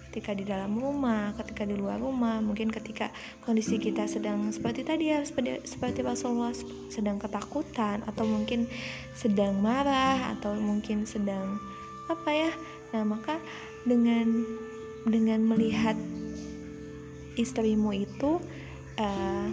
ketika 0.10 0.34
di 0.34 0.41
dalam 0.41 0.73
rumah, 0.73 1.38
ketika 1.38 1.69
di 1.69 1.78
luar 1.78 2.02
rumah, 2.02 2.41
mungkin 2.41 2.73
ketika 2.73 3.13
kondisi 3.45 3.78
kita 3.78 4.10
sedang 4.10 4.49
seperti 4.49 4.82
tadi 4.82 5.13
ya, 5.13 5.21
seperti, 5.21 5.62
seperti 5.69 6.02
Rasulullah 6.02 6.49
sedang 6.89 7.21
ketakutan 7.21 8.02
atau 8.10 8.25
mungkin 8.25 8.65
sedang 9.13 9.62
marah 9.62 10.34
atau 10.34 10.58
mungkin 10.58 11.06
sedang 11.06 11.62
apa 12.10 12.30
ya. 12.34 12.52
Nah, 12.89 13.06
maka 13.06 13.38
dengan 13.87 14.43
dengan 15.07 15.39
melihat 15.47 15.95
istrimu 17.39 17.95
itu 17.95 18.43
uh, 18.99 19.47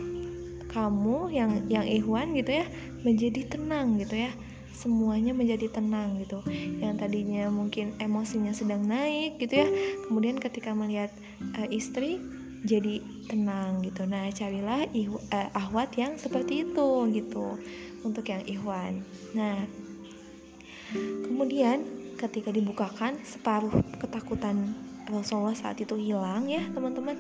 kamu 0.67 1.33
yang 1.33 1.51
yang 1.71 1.87
ikhwan 1.87 2.35
gitu 2.35 2.61
ya 2.61 2.67
menjadi 3.07 3.47
tenang 3.47 3.97
gitu 4.03 4.27
ya. 4.27 4.33
Semuanya 4.77 5.33
menjadi 5.33 5.73
tenang 5.73 6.21
gitu. 6.21 6.45
Yang 6.83 6.95
tadinya 7.01 7.49
mungkin 7.49 7.97
emosinya 7.97 8.53
sedang 8.53 8.85
naik 8.85 9.41
gitu 9.41 9.65
ya 9.65 9.69
kemudian 10.05 10.37
ketika 10.37 10.77
melihat 10.77 11.09
uh, 11.57 11.69
istri 11.73 12.21
jadi 12.67 13.01
tenang 13.31 13.81
gitu. 13.87 14.05
Nah 14.05 14.29
carilah 14.35 14.85
uh, 14.91 15.49
ahwat 15.55 15.95
yang 15.97 16.19
seperti 16.19 16.67
itu 16.67 16.89
gitu 17.15 17.57
untuk 18.03 18.27
yang 18.29 18.43
ihwan. 18.45 19.01
Nah 19.33 19.65
kemudian 21.25 21.96
ketika 22.17 22.51
dibukakan 22.51 23.21
separuh 23.23 23.73
ketakutan 24.01 24.75
Rasulullah 25.07 25.55
saat 25.55 25.79
itu 25.79 25.95
hilang 25.95 26.51
ya 26.51 26.65
teman-teman. 26.73 27.15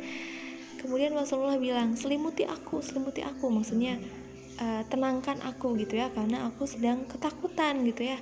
Kemudian 0.76 1.14
Rasulullah 1.16 1.56
bilang 1.56 1.94
selimuti 1.94 2.44
aku 2.44 2.82
selimuti 2.82 3.22
aku. 3.22 3.48
Maksudnya 3.48 4.00
uh, 4.61 4.82
tenangkan 4.88 5.40
aku 5.44 5.76
gitu 5.78 6.00
ya 6.00 6.11
karena 6.12 6.48
aku 6.50 6.66
sedang 6.66 7.06
ketakutan 7.06 7.85
gitu 7.87 8.09
ya 8.09 8.18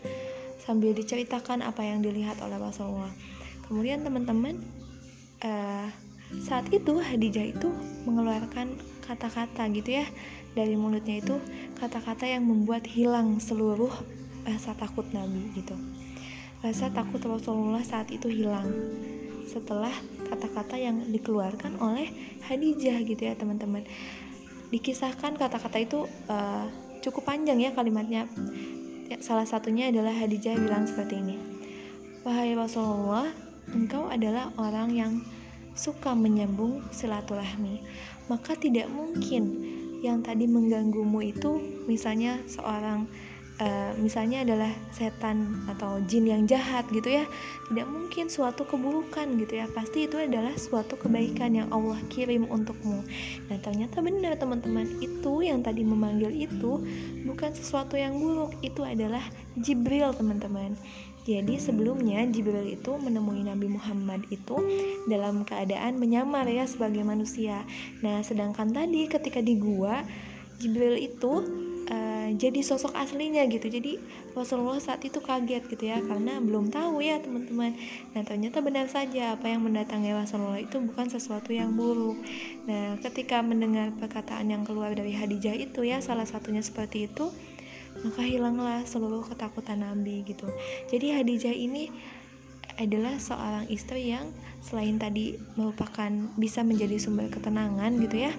sambil 0.62 0.96
diceritakan 0.96 1.60
apa 1.64 1.84
yang 1.84 2.04
dilihat 2.04 2.40
oleh 2.44 2.56
Rasulullah. 2.60 3.12
Kemudian 3.66 4.04
teman-teman 4.04 4.60
uh, 5.44 5.88
saat 6.44 6.66
itu 6.72 6.98
Hadijah 6.98 7.54
itu 7.54 7.68
mengeluarkan 8.08 8.74
kata-kata 9.04 9.68
gitu 9.70 10.00
ya 10.00 10.06
dari 10.56 10.74
mulutnya 10.74 11.20
itu 11.20 11.36
kata-kata 11.78 12.24
yang 12.24 12.46
membuat 12.48 12.88
hilang 12.88 13.38
seluruh 13.38 13.92
rasa 14.46 14.72
takut 14.76 15.04
Nabi 15.12 15.52
gitu 15.56 15.76
rasa 16.64 16.88
takut 16.88 17.20
Rasulullah 17.20 17.84
saat 17.84 18.08
itu 18.08 18.32
hilang. 18.32 18.64
Setelah 19.44 19.92
kata-kata 20.32 20.80
yang 20.80 21.04
dikeluarkan 21.12 21.76
oleh 21.76 22.08
Hadijah 22.48 23.04
gitu 23.04 23.20
ya 23.20 23.36
teman-teman. 23.36 23.84
Dikisahkan 24.72 25.36
kata-kata 25.36 25.76
itu 25.76 26.08
uh, 26.32 26.64
cukup 27.04 27.28
panjang 27.28 27.60
ya 27.60 27.76
kalimatnya. 27.76 28.24
Ya, 29.12 29.20
salah 29.20 29.44
satunya 29.44 29.92
adalah 29.92 30.16
Hadijah 30.16 30.56
bilang 30.56 30.88
seperti 30.88 31.20
ini. 31.20 31.36
Wahai 32.24 32.56
Rasulullah 32.56 33.28
engkau 33.68 34.08
adalah 34.08 34.48
orang 34.56 34.88
yang 34.96 35.12
suka 35.76 36.16
menyambung 36.16 36.80
silaturahmi. 36.88 37.84
Maka 38.32 38.56
tidak 38.56 38.88
mungkin 38.88 39.60
yang 40.00 40.24
tadi 40.24 40.48
mengganggumu 40.48 41.20
itu 41.20 41.60
misalnya 41.84 42.40
seorang 42.48 43.04
uh, 43.60 43.92
misalnya 44.00 44.42
adalah 44.42 44.72
setan 44.90 45.66
atau 45.70 46.02
jin 46.08 46.26
yang 46.26 46.42
jahat 46.48 46.86
gitu 46.90 47.22
ya 47.22 47.24
tidak 47.64 47.88
mungkin 47.88 48.28
suatu 48.28 48.68
keburukan 48.68 49.40
gitu 49.40 49.56
ya. 49.56 49.66
Pasti 49.72 50.04
itu 50.04 50.20
adalah 50.20 50.52
suatu 50.54 51.00
kebaikan 51.00 51.56
yang 51.56 51.68
Allah 51.72 51.96
kirim 52.12 52.44
untukmu. 52.52 53.00
Dan 53.48 53.58
ternyata 53.64 54.04
benar 54.04 54.36
teman-teman. 54.36 54.84
Itu 55.00 55.40
yang 55.40 55.64
tadi 55.64 55.80
memanggil 55.80 56.30
itu 56.30 56.84
bukan 57.24 57.50
sesuatu 57.56 57.96
yang 57.96 58.20
buruk. 58.20 58.52
Itu 58.60 58.84
adalah 58.84 59.24
Jibril 59.56 60.12
teman-teman. 60.12 60.76
Jadi 61.24 61.56
sebelumnya 61.56 62.20
Jibril 62.28 62.68
itu 62.68 63.00
menemui 63.00 63.48
Nabi 63.48 63.64
Muhammad 63.64 64.28
itu 64.28 64.60
dalam 65.08 65.48
keadaan 65.48 65.96
menyamar 65.96 66.44
ya 66.44 66.68
sebagai 66.68 67.00
manusia. 67.00 67.64
Nah, 68.04 68.20
sedangkan 68.20 68.76
tadi 68.76 69.08
ketika 69.08 69.40
di 69.40 69.56
gua 69.56 70.04
Jibril 70.60 71.00
itu 71.00 71.32
jadi 72.34 72.60
sosok 72.64 72.96
aslinya 72.96 73.44
gitu. 73.46 73.68
Jadi 73.68 74.00
Rasulullah 74.32 74.80
saat 74.80 75.04
itu 75.04 75.20
kaget 75.20 75.68
gitu 75.68 75.84
ya 75.84 76.00
karena 76.00 76.40
belum 76.40 76.72
tahu 76.72 77.04
ya 77.04 77.20
teman-teman. 77.20 77.76
Nah 78.16 78.22
ternyata 78.24 78.64
benar 78.64 78.88
saja 78.88 79.36
apa 79.36 79.52
yang 79.52 79.62
mendatangi 79.62 80.10
Rasulullah 80.16 80.60
itu 80.60 80.80
bukan 80.80 81.12
sesuatu 81.12 81.52
yang 81.52 81.76
buruk. 81.76 82.16
Nah 82.64 82.96
ketika 83.04 83.44
mendengar 83.44 83.92
perkataan 83.96 84.48
yang 84.50 84.64
keluar 84.64 84.96
dari 84.96 85.12
Hadijah 85.12 85.54
itu 85.54 85.84
ya 85.84 86.00
salah 86.00 86.24
satunya 86.24 86.64
seperti 86.64 87.06
itu 87.06 87.28
maka 88.02 88.26
hilanglah 88.26 88.82
seluruh 88.82 89.22
ketakutan 89.22 89.86
Nabi 89.86 90.26
gitu. 90.26 90.50
Jadi 90.90 91.14
Hadijah 91.14 91.54
ini 91.54 91.92
adalah 92.74 93.22
seorang 93.22 93.70
istri 93.70 94.10
yang 94.10 94.34
selain 94.58 94.98
tadi 94.98 95.38
merupakan 95.54 96.10
bisa 96.34 96.66
menjadi 96.66 96.98
sumber 96.98 97.30
ketenangan 97.30 97.94
gitu 98.02 98.26
ya 98.26 98.34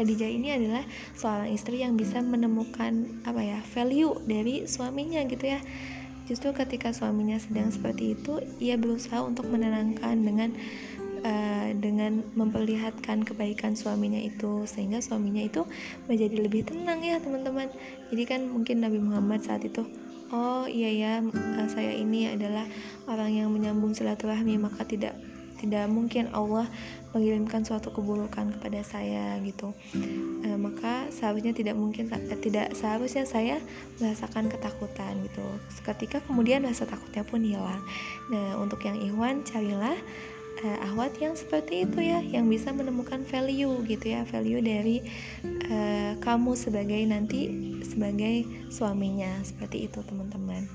Khadijah 0.00 0.32
ini 0.32 0.48
adalah 0.56 0.80
seorang 1.12 1.52
istri 1.52 1.84
yang 1.84 2.00
bisa 2.00 2.24
menemukan 2.24 3.20
apa 3.28 3.44
ya 3.44 3.60
value 3.76 4.16
dari 4.24 4.64
suaminya 4.64 5.20
gitu 5.28 5.44
ya. 5.44 5.60
Justru 6.24 6.56
ketika 6.56 6.96
suaminya 6.96 7.36
sedang 7.36 7.68
seperti 7.68 8.16
itu 8.16 8.40
ia 8.56 8.80
berusaha 8.80 9.20
untuk 9.20 9.52
menenangkan 9.52 10.16
dengan 10.24 10.56
uh, 11.20 11.68
dengan 11.76 12.24
memperlihatkan 12.32 13.28
kebaikan 13.28 13.76
suaminya 13.76 14.24
itu 14.24 14.64
sehingga 14.64 15.04
suaminya 15.04 15.44
itu 15.44 15.68
menjadi 16.08 16.48
lebih 16.48 16.64
tenang 16.64 17.04
ya 17.04 17.20
teman-teman. 17.20 17.68
Jadi 18.08 18.22
kan 18.24 18.48
mungkin 18.48 18.80
Nabi 18.80 19.04
Muhammad 19.04 19.44
saat 19.44 19.68
itu 19.68 19.84
oh 20.30 20.64
iya 20.64 20.90
ya 20.94 21.12
uh, 21.20 21.66
saya 21.68 21.92
ini 21.92 22.30
adalah 22.30 22.64
orang 23.10 23.34
yang 23.34 23.48
menyambung 23.50 23.92
silaturahmi 23.92 24.56
maka 24.62 24.86
tidak 24.86 25.14
tidak 25.60 25.84
mungkin 25.92 26.32
Allah 26.32 26.64
mengirimkan 27.12 27.66
suatu 27.66 27.92
keburukan 27.92 28.56
kepada 28.56 28.80
saya 28.80 29.36
gitu. 29.44 29.76
E, 30.40 30.48
maka 30.56 31.10
seharusnya 31.12 31.52
tidak 31.52 31.76
mungkin 31.76 32.08
eh, 32.08 32.38
tidak 32.40 32.72
seharusnya 32.72 33.28
saya 33.28 33.60
merasakan 34.00 34.48
ketakutan 34.48 35.20
gitu. 35.28 35.44
Seketika 35.68 36.24
kemudian 36.24 36.64
rasa 36.64 36.88
takutnya 36.88 37.26
pun 37.26 37.44
hilang. 37.44 37.82
Nah 38.32 38.56
untuk 38.62 38.80
yang 38.86 38.96
ikhwan 38.96 39.44
carilah 39.44 39.98
uh, 40.64 40.78
ahwat 40.86 41.16
yang 41.18 41.34
seperti 41.34 41.84
itu 41.88 41.98
ya 41.98 42.22
yang 42.22 42.46
bisa 42.46 42.70
menemukan 42.70 43.26
value 43.26 43.82
gitu 43.90 44.06
ya. 44.16 44.22
Value 44.24 44.62
dari 44.62 45.02
uh, 45.68 46.14
kamu 46.22 46.54
sebagai 46.54 47.00
nanti 47.10 47.50
sebagai 47.84 48.46
suaminya. 48.70 49.34
Seperti 49.42 49.90
itu 49.90 49.98
teman-teman 50.06 50.70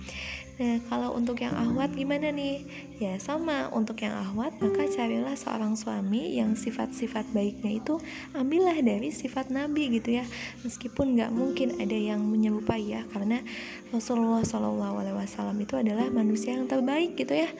Nah, 0.55 0.79
kalau 0.87 1.11
untuk 1.11 1.43
yang 1.43 1.51
ahwat 1.51 1.91
gimana 1.91 2.31
nih? 2.31 2.63
Ya, 2.95 3.19
sama. 3.19 3.67
Untuk 3.75 3.99
yang 3.99 4.15
ahwat, 4.15 4.55
maka 4.63 4.87
carilah 4.87 5.35
seorang 5.35 5.75
suami 5.75 6.39
yang 6.39 6.55
sifat-sifat 6.55 7.27
baiknya 7.35 7.83
itu 7.83 7.99
ambillah 8.31 8.79
dari 8.79 9.11
sifat 9.11 9.51
Nabi 9.51 9.99
gitu 9.99 10.15
ya. 10.15 10.23
Meskipun 10.63 11.19
nggak 11.19 11.31
mungkin 11.35 11.75
ada 11.75 11.97
yang 11.99 12.23
menyerupai 12.23 12.87
ya, 12.87 13.03
karena 13.11 13.43
Rasulullah 13.91 14.47
SAW 14.47 15.59
itu 15.59 15.75
adalah 15.75 16.07
manusia 16.07 16.55
yang 16.55 16.71
terbaik 16.71 17.19
gitu 17.19 17.35
ya. 17.35 17.51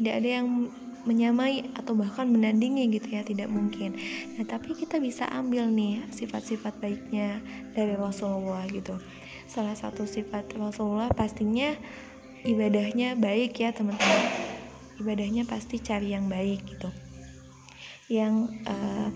Tidak 0.00 0.14
ada 0.16 0.28
yang 0.40 0.72
menyamai 1.04 1.72
atau 1.72 1.96
bahkan 1.96 2.28
menandingi 2.28 2.92
gitu 2.92 3.16
ya 3.16 3.24
tidak 3.24 3.48
mungkin 3.48 3.96
nah 4.36 4.44
tapi 4.44 4.76
kita 4.76 5.00
bisa 5.00 5.24
ambil 5.32 5.64
nih 5.72 6.04
sifat-sifat 6.12 6.76
baiknya 6.84 7.40
dari 7.72 7.96
Rasulullah 7.96 8.68
gitu 8.68 9.00
salah 9.48 9.72
satu 9.72 10.04
sifat 10.04 10.52
Rasulullah 10.60 11.08
pastinya 11.16 11.72
ibadahnya 12.48 13.12
baik 13.20 13.60
ya 13.60 13.70
teman-teman. 13.76 14.24
Ibadahnya 14.98 15.44
pasti 15.44 15.76
cari 15.78 16.16
yang 16.16 16.32
baik 16.32 16.64
gitu. 16.64 16.88
Yang 18.08 18.56
uh, 18.64 19.08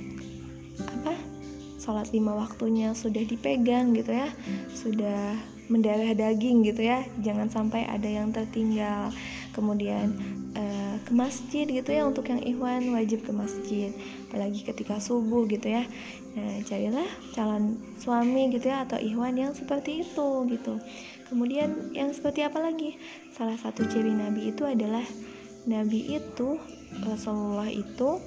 apa 0.77 1.17
sholat 1.81 2.13
lima 2.13 2.37
waktunya 2.37 2.95
sudah 2.95 3.25
dipegang 3.27 3.91
gitu 3.97 4.15
ya 4.15 4.31
sudah 4.71 5.35
mendarah 5.67 6.15
daging 6.15 6.63
gitu 6.63 6.87
ya 6.87 7.03
jangan 7.25 7.49
sampai 7.49 7.89
ada 7.89 8.07
yang 8.07 8.31
tertinggal. 8.31 9.09
Kemudian 9.57 10.13
uh, 10.57 10.97
ke 11.05 11.13
masjid 11.13 11.65
gitu 11.65 11.89
ya 11.89 12.05
untuk 12.05 12.29
yang 12.29 12.45
ikhwan 12.45 12.93
wajib 12.93 13.25
ke 13.25 13.33
masjid. 13.33 13.91
Apalagi 14.29 14.61
ketika 14.63 15.01
subuh 15.01 15.49
gitu 15.49 15.73
ya. 15.73 15.89
Nah 16.37 16.61
carilah 16.65 17.09
calon 17.33 17.81
suami 17.97 18.53
gitu 18.53 18.69
ya 18.69 18.85
atau 18.85 19.01
ikhwan 19.01 19.37
yang 19.37 19.53
seperti 19.53 20.05
itu 20.05 20.29
gitu 20.53 20.77
kemudian 21.33 21.97
yang 21.97 22.13
seperti 22.13 22.45
apa 22.45 22.61
lagi? 22.61 23.01
Salah 23.33 23.57
satu 23.57 23.89
ciri 23.89 24.13
nabi 24.13 24.53
itu 24.53 24.69
adalah 24.69 25.01
nabi 25.65 26.21
itu 26.21 26.61
Rasulullah 27.09 27.73
itu 27.73 28.21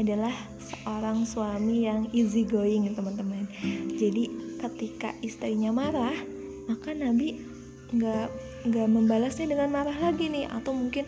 adalah 0.00 0.32
seorang 0.56 1.28
suami 1.28 1.84
yang 1.84 2.08
easy 2.16 2.48
going 2.48 2.88
teman-teman. 2.96 3.44
Jadi 4.00 4.56
ketika 4.56 5.12
istrinya 5.20 5.68
marah 5.68 6.16
maka 6.64 6.96
nabi 6.96 7.44
nggak 7.92 8.28
nggak 8.72 8.88
membalasnya 8.88 9.52
dengan 9.52 9.68
marah 9.68 9.96
lagi 10.00 10.32
nih. 10.32 10.48
Atau 10.48 10.72
mungkin 10.72 11.04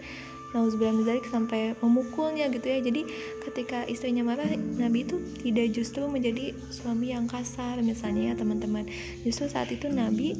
Nauzubillah 0.49 1.21
sampai 1.29 1.77
memukulnya 1.85 2.49
gitu 2.49 2.65
ya. 2.73 2.81
Jadi 2.81 3.05
ketika 3.45 3.85
istrinya 3.85 4.25
marah 4.25 4.49
Nabi 4.81 5.05
itu 5.05 5.21
tidak 5.45 5.77
justru 5.77 6.09
menjadi 6.09 6.57
suami 6.73 7.13
yang 7.13 7.29
kasar 7.29 7.85
misalnya 7.85 8.33
ya 8.33 8.35
teman-teman. 8.41 8.89
Justru 9.29 9.53
saat 9.53 9.69
itu 9.69 9.93
Nabi 9.93 10.33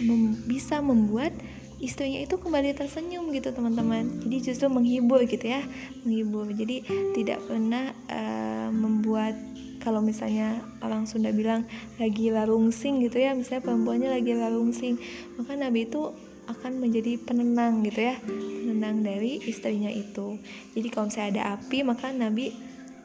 mem 0.00 0.36
bisa 0.48 0.80
membuat 0.80 1.32
istrinya 1.80 2.20
itu 2.20 2.36
kembali 2.36 2.76
tersenyum 2.76 3.32
gitu 3.32 3.56
teman-teman. 3.56 4.20
Jadi 4.24 4.36
justru 4.52 4.68
menghibur 4.68 5.24
gitu 5.24 5.48
ya 5.48 5.64
menghibur. 6.04 6.48
Jadi 6.52 6.84
tidak 7.16 7.40
pernah 7.48 7.92
uh, 8.12 8.68
membuat 8.68 9.34
kalau 9.80 10.04
misalnya 10.04 10.60
orang 10.84 11.08
Sunda 11.08 11.32
bilang 11.32 11.64
lagi 11.96 12.28
larungsing 12.28 13.00
gitu 13.00 13.16
ya 13.16 13.32
misalnya 13.32 13.64
perempuannya 13.64 14.12
lagi 14.12 14.36
larungsing 14.36 15.00
maka 15.40 15.56
Nabi 15.56 15.88
itu 15.88 16.12
akan 16.52 16.84
menjadi 16.84 17.16
penenang 17.16 17.80
gitu 17.88 18.12
ya 18.12 18.20
penenang 18.20 19.00
dari 19.00 19.40
istrinya 19.48 19.88
itu. 19.88 20.36
Jadi 20.76 20.88
kalau 20.92 21.08
misalnya 21.08 21.30
ada 21.32 21.42
api 21.56 21.78
maka 21.80 22.12
Nabi 22.12 22.52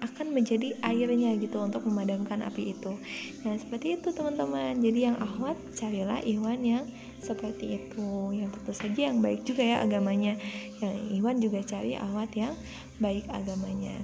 akan 0.05 0.31
menjadi 0.31 0.77
airnya 0.85 1.33
gitu 1.41 1.57
untuk 1.57 1.83
memadamkan 1.89 2.45
api 2.45 2.77
itu. 2.77 2.93
Nah 3.41 3.57
seperti 3.57 3.97
itu 3.97 4.13
teman-teman. 4.13 4.77
Jadi 4.77 4.99
yang 5.09 5.17
ahwat 5.17 5.57
carilah 5.73 6.21
iwan 6.21 6.61
yang 6.61 6.85
seperti 7.19 7.81
itu. 7.81 8.31
Yang 8.31 8.61
tentu 8.61 8.73
saja 8.77 9.01
yang 9.09 9.19
baik 9.19 9.41
juga 9.43 9.65
ya 9.65 9.77
agamanya. 9.81 10.37
Yang 10.79 10.95
iwan 11.17 11.35
juga 11.41 11.59
cari 11.65 11.97
ahwat 11.97 12.31
yang 12.37 12.53
baik 13.01 13.25
agamanya. 13.33 13.97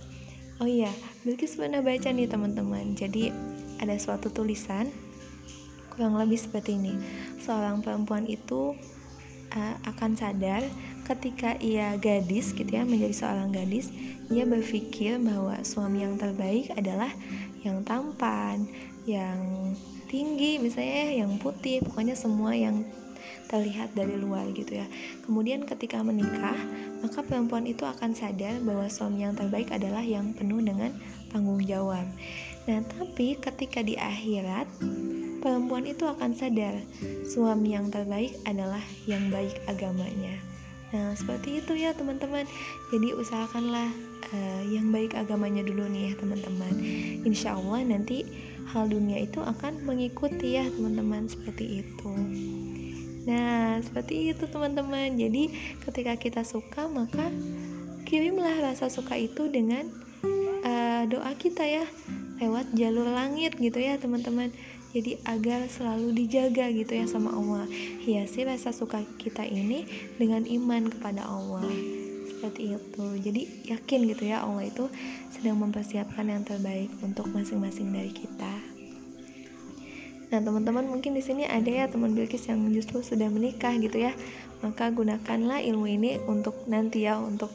Oh 0.62 0.70
iya 0.70 0.94
Bilkis 1.26 1.58
pernah 1.58 1.82
baca 1.82 2.10
nih 2.10 2.30
teman-teman. 2.30 2.98
Jadi 2.98 3.30
ada 3.82 3.98
suatu 3.98 4.30
tulisan 4.34 4.90
kurang 5.94 6.18
lebih 6.18 6.38
seperti 6.38 6.78
ini. 6.78 6.94
Seorang 7.42 7.86
perempuan 7.86 8.26
itu 8.26 8.74
uh, 9.54 9.76
akan 9.86 10.16
sadar 10.16 10.64
ketika 11.06 11.58
ia 11.60 11.98
gadis 11.98 12.54
gitu 12.54 12.70
ya 12.70 12.86
menjadi 12.86 13.14
seorang 13.14 13.50
gadis 13.52 13.90
ia 14.32 14.48
berpikir 14.48 15.20
bahwa 15.20 15.60
suami 15.66 16.06
yang 16.06 16.16
terbaik 16.16 16.72
adalah 16.78 17.12
yang 17.62 17.84
tampan 17.84 18.66
yang 19.04 19.40
tinggi 20.08 20.62
misalnya 20.62 21.26
yang 21.26 21.36
putih 21.42 21.82
pokoknya 21.82 22.14
semua 22.14 22.54
yang 22.54 22.86
terlihat 23.50 23.92
dari 23.92 24.16
luar 24.16 24.48
gitu 24.56 24.80
ya 24.80 24.88
kemudian 25.28 25.68
ketika 25.68 26.00
menikah 26.00 26.56
maka 27.04 27.20
perempuan 27.26 27.68
itu 27.68 27.84
akan 27.84 28.16
sadar 28.16 28.62
bahwa 28.64 28.88
suami 28.88 29.28
yang 29.28 29.36
terbaik 29.36 29.68
adalah 29.74 30.02
yang 30.02 30.32
penuh 30.32 30.64
dengan 30.64 30.96
tanggung 31.34 31.60
jawab 31.64 32.06
nah 32.70 32.80
tapi 32.86 33.36
ketika 33.42 33.82
di 33.84 33.98
akhirat 33.98 34.70
perempuan 35.42 35.90
itu 35.90 36.06
akan 36.06 36.38
sadar 36.38 36.78
suami 37.26 37.74
yang 37.74 37.90
terbaik 37.90 38.38
adalah 38.46 38.82
yang 39.10 39.34
baik 39.34 39.58
agamanya. 39.66 40.51
Nah, 40.91 41.15
seperti 41.15 41.63
itu 41.63 41.73
ya 41.75 41.95
teman-teman. 41.95 42.43
Jadi 42.91 43.15
usahakanlah 43.15 43.89
uh, 44.32 44.62
yang 44.67 44.91
baik 44.91 45.15
agamanya 45.15 45.63
dulu 45.63 45.88
nih 45.88 46.12
ya 46.12 46.13
teman-teman. 46.19 46.73
Insya 47.23 47.56
Allah 47.56 47.84
nanti 47.88 48.27
hal 48.71 48.88
dunia 48.91 49.23
itu 49.23 49.39
akan 49.39 49.84
mengikuti 49.88 50.60
ya 50.60 50.67
teman-teman 50.67 51.32
seperti 51.32 51.84
itu. 51.84 52.12
Nah, 53.27 53.80
seperti 53.80 54.36
itu 54.36 54.43
teman-teman. 54.51 55.15
Jadi 55.15 55.51
ketika 55.88 56.13
kita 56.19 56.41
suka 56.43 56.91
maka 56.91 57.32
kirimlah 58.04 58.60
rasa 58.60 58.91
suka 58.91 59.15
itu 59.15 59.47
dengan 59.47 59.88
uh, 60.67 61.04
doa 61.08 61.32
kita 61.39 61.63
ya 61.63 61.86
lewat 62.41 62.73
jalur 62.73 63.06
langit 63.06 63.54
gitu 63.62 63.77
ya 63.77 64.01
teman-teman 64.01 64.49
jadi 64.91 65.15
agar 65.23 65.71
selalu 65.71 66.12
dijaga 66.12 66.67
gitu 66.75 66.91
ya 66.91 67.08
sama 67.08 67.32
Allah. 67.32 67.63
Hiasi 68.04 68.43
rasa 68.43 68.75
suka 68.75 68.99
kita 69.15 69.47
ini 69.47 69.88
dengan 70.19 70.43
iman 70.43 70.91
kepada 70.91 71.23
Allah. 71.23 71.63
Seperti 72.27 72.75
itu. 72.75 73.06
Jadi 73.23 73.41
yakin 73.71 73.99
gitu 74.12 74.23
ya 74.27 74.43
Allah 74.43 74.67
itu 74.67 74.91
sedang 75.32 75.63
mempersiapkan 75.63 76.27
yang 76.27 76.43
terbaik 76.43 76.91
untuk 76.99 77.32
masing-masing 77.32 77.95
dari 77.95 78.12
kita. 78.12 78.54
Nah 80.32 80.39
teman-teman 80.43 80.88
mungkin 80.88 81.15
di 81.15 81.23
sini 81.23 81.47
ada 81.47 81.67
ya 81.71 81.88
teman 81.88 82.12
Bilkis 82.12 82.51
yang 82.51 82.60
justru 82.75 82.99
sudah 82.99 83.32
menikah 83.32 83.71
gitu 83.80 83.95
ya. 83.95 84.12
Maka 84.60 84.91
gunakanlah 84.91 85.63
ilmu 85.63 85.88
ini 85.88 86.19
untuk 86.27 86.67
nanti 86.67 87.08
ya 87.08 87.15
untuk 87.15 87.51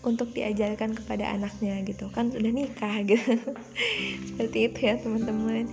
untuk 0.00 0.32
diajarkan 0.32 0.96
kepada 0.96 1.28
anaknya 1.28 1.76
gitu. 1.84 2.08
Kan 2.08 2.32
sudah 2.32 2.48
nikah 2.48 3.04
gitu. 3.04 3.36
Seperti 4.32 4.58
itu 4.72 4.78
ya 4.80 4.96
teman-teman 4.96 5.68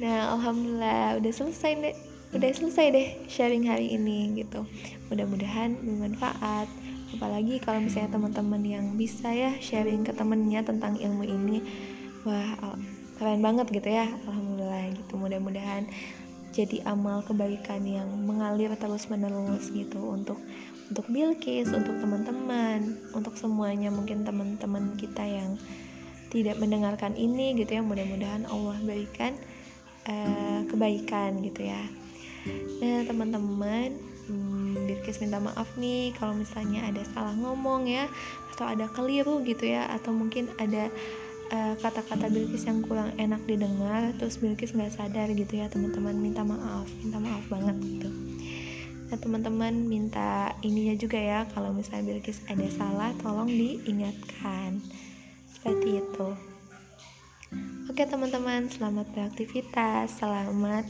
Nah, 0.00 0.32
alhamdulillah 0.36 1.20
udah 1.20 1.32
selesai 1.32 1.72
deh. 1.76 1.96
Udah 2.32 2.48
selesai 2.48 2.86
deh 2.96 3.08
sharing 3.28 3.68
hari 3.68 3.92
ini 3.92 4.32
gitu. 4.40 4.64
Mudah-mudahan 5.12 5.76
bermanfaat. 5.84 6.68
Apalagi 7.12 7.60
kalau 7.60 7.84
misalnya 7.84 8.16
teman-teman 8.16 8.62
yang 8.64 8.86
bisa 8.96 9.28
ya 9.28 9.52
sharing 9.60 10.00
ke 10.00 10.16
temennya 10.16 10.64
tentang 10.64 10.96
ilmu 10.96 11.28
ini. 11.28 11.60
Wah, 12.24 12.56
keren 13.20 13.44
banget 13.44 13.68
gitu 13.68 13.92
ya. 13.92 14.08
Alhamdulillah 14.24 14.96
gitu. 14.96 15.20
Mudah-mudahan 15.20 15.84
jadi 16.52 16.84
amal 16.88 17.24
kebaikan 17.24 17.84
yang 17.84 18.08
mengalir 18.24 18.72
terus 18.76 19.08
menerus 19.12 19.72
gitu 19.72 20.00
untuk 20.00 20.40
untuk 20.92 21.08
Bilkis, 21.08 21.72
untuk 21.72 21.96
teman-teman, 22.04 23.00
untuk 23.16 23.32
semuanya 23.40 23.88
mungkin 23.88 24.28
teman-teman 24.28 24.92
kita 25.00 25.24
yang 25.24 25.56
tidak 26.28 26.60
mendengarkan 26.60 27.16
ini 27.16 27.56
gitu 27.56 27.80
ya 27.80 27.82
mudah-mudahan 27.84 28.44
Allah 28.48 28.76
berikan 28.84 29.36
uh, 30.08 30.60
kebaikan 30.66 31.42
gitu 31.44 31.68
ya. 31.68 31.82
Nah 32.82 33.06
teman-teman 33.06 33.94
hmm, 34.26 34.88
Birkis 34.88 35.22
minta 35.22 35.38
maaf 35.38 35.68
nih 35.78 36.10
kalau 36.18 36.34
misalnya 36.34 36.82
ada 36.86 37.02
salah 37.14 37.34
ngomong 37.38 37.86
ya 37.86 38.10
atau 38.54 38.66
ada 38.68 38.90
keliru 38.90 39.40
gitu 39.46 39.70
ya 39.70 39.86
atau 39.88 40.10
mungkin 40.10 40.50
ada 40.58 40.90
uh, 41.54 41.74
kata-kata 41.78 42.28
Bilkis 42.28 42.66
yang 42.66 42.82
kurang 42.82 43.14
enak 43.16 43.40
didengar 43.46 44.10
terus 44.18 44.42
Bilkis 44.42 44.74
nggak 44.74 44.92
sadar 44.92 45.30
gitu 45.32 45.54
ya 45.54 45.70
teman-teman 45.70 46.18
minta 46.18 46.42
maaf 46.42 46.86
minta 47.00 47.18
maaf 47.22 47.44
banget 47.46 47.76
gitu. 47.80 48.10
Nah 49.12 49.20
teman-teman 49.20 49.74
minta 49.76 50.56
ininya 50.64 50.96
juga 50.96 51.20
ya 51.20 51.44
Kalau 51.52 51.68
misalnya 51.76 52.16
Bilkis 52.16 52.40
ada 52.48 52.64
salah 52.72 53.12
tolong 53.20 53.48
diingatkan. 53.48 54.80
Seperti 55.52 56.02
itu 56.02 56.51
Oke 57.90 58.06
teman-teman 58.06 58.70
selamat 58.70 59.10
beraktivitas. 59.10 60.14
Selamat 60.22 60.86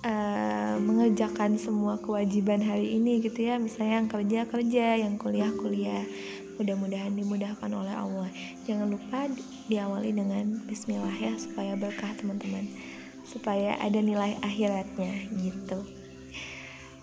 uh, 0.00 0.80
mengerjakan 0.80 1.60
semua 1.60 2.00
kewajiban 2.00 2.64
hari 2.64 2.96
ini 2.96 3.20
gitu 3.20 3.44
ya. 3.44 3.60
Misalnya 3.60 4.00
yang 4.00 4.08
kerja 4.08 4.40
kerja, 4.48 4.86
yang 4.96 5.20
kuliah 5.20 5.52
kuliah 5.52 6.08
mudah-mudahan 6.56 7.12
dimudahkan 7.12 7.68
oleh 7.68 7.92
Allah. 7.92 8.32
Jangan 8.64 8.96
lupa 8.96 9.28
diawali 9.68 10.16
dengan 10.16 10.64
Bismillah 10.64 11.12
ya 11.20 11.36
supaya 11.36 11.76
berkah 11.76 12.16
teman-teman. 12.16 12.64
Supaya 13.28 13.76
ada 13.76 14.00
nilai 14.00 14.40
akhiratnya 14.40 15.36
gitu. 15.36 15.84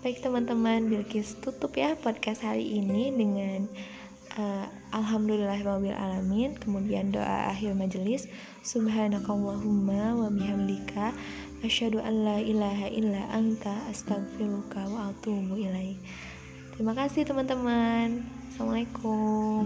Baik 0.02 0.26
teman-teman 0.26 0.89
Bilkis 0.89 1.38
tutup 1.38 1.78
ya 1.78 1.93
podcast 2.02 2.41
hari 2.41 2.65
ini 2.82 3.13
dengan 3.13 3.69
uh, 4.41 4.65
alamin 6.02 6.58
kemudian 6.58 7.13
doa 7.13 7.54
akhir 7.54 7.78
majelis 7.78 8.26
subhanakallahumma 8.63 10.17
wa 10.17 10.28
bihamdika 10.32 11.12
asyhadu 11.62 11.99
an 11.99 12.23
la 12.23 12.38
ilaha 12.39 12.88
illa 12.89 13.21
anta 13.36 13.76
astaghfiruka 13.91 14.88
wa 14.88 15.12
atubu 15.12 15.60
ilaik 15.60 15.99
terima 16.73 16.95
kasih 16.97 17.28
teman-teman 17.28 18.23
Assalamualaikum. 18.54 19.65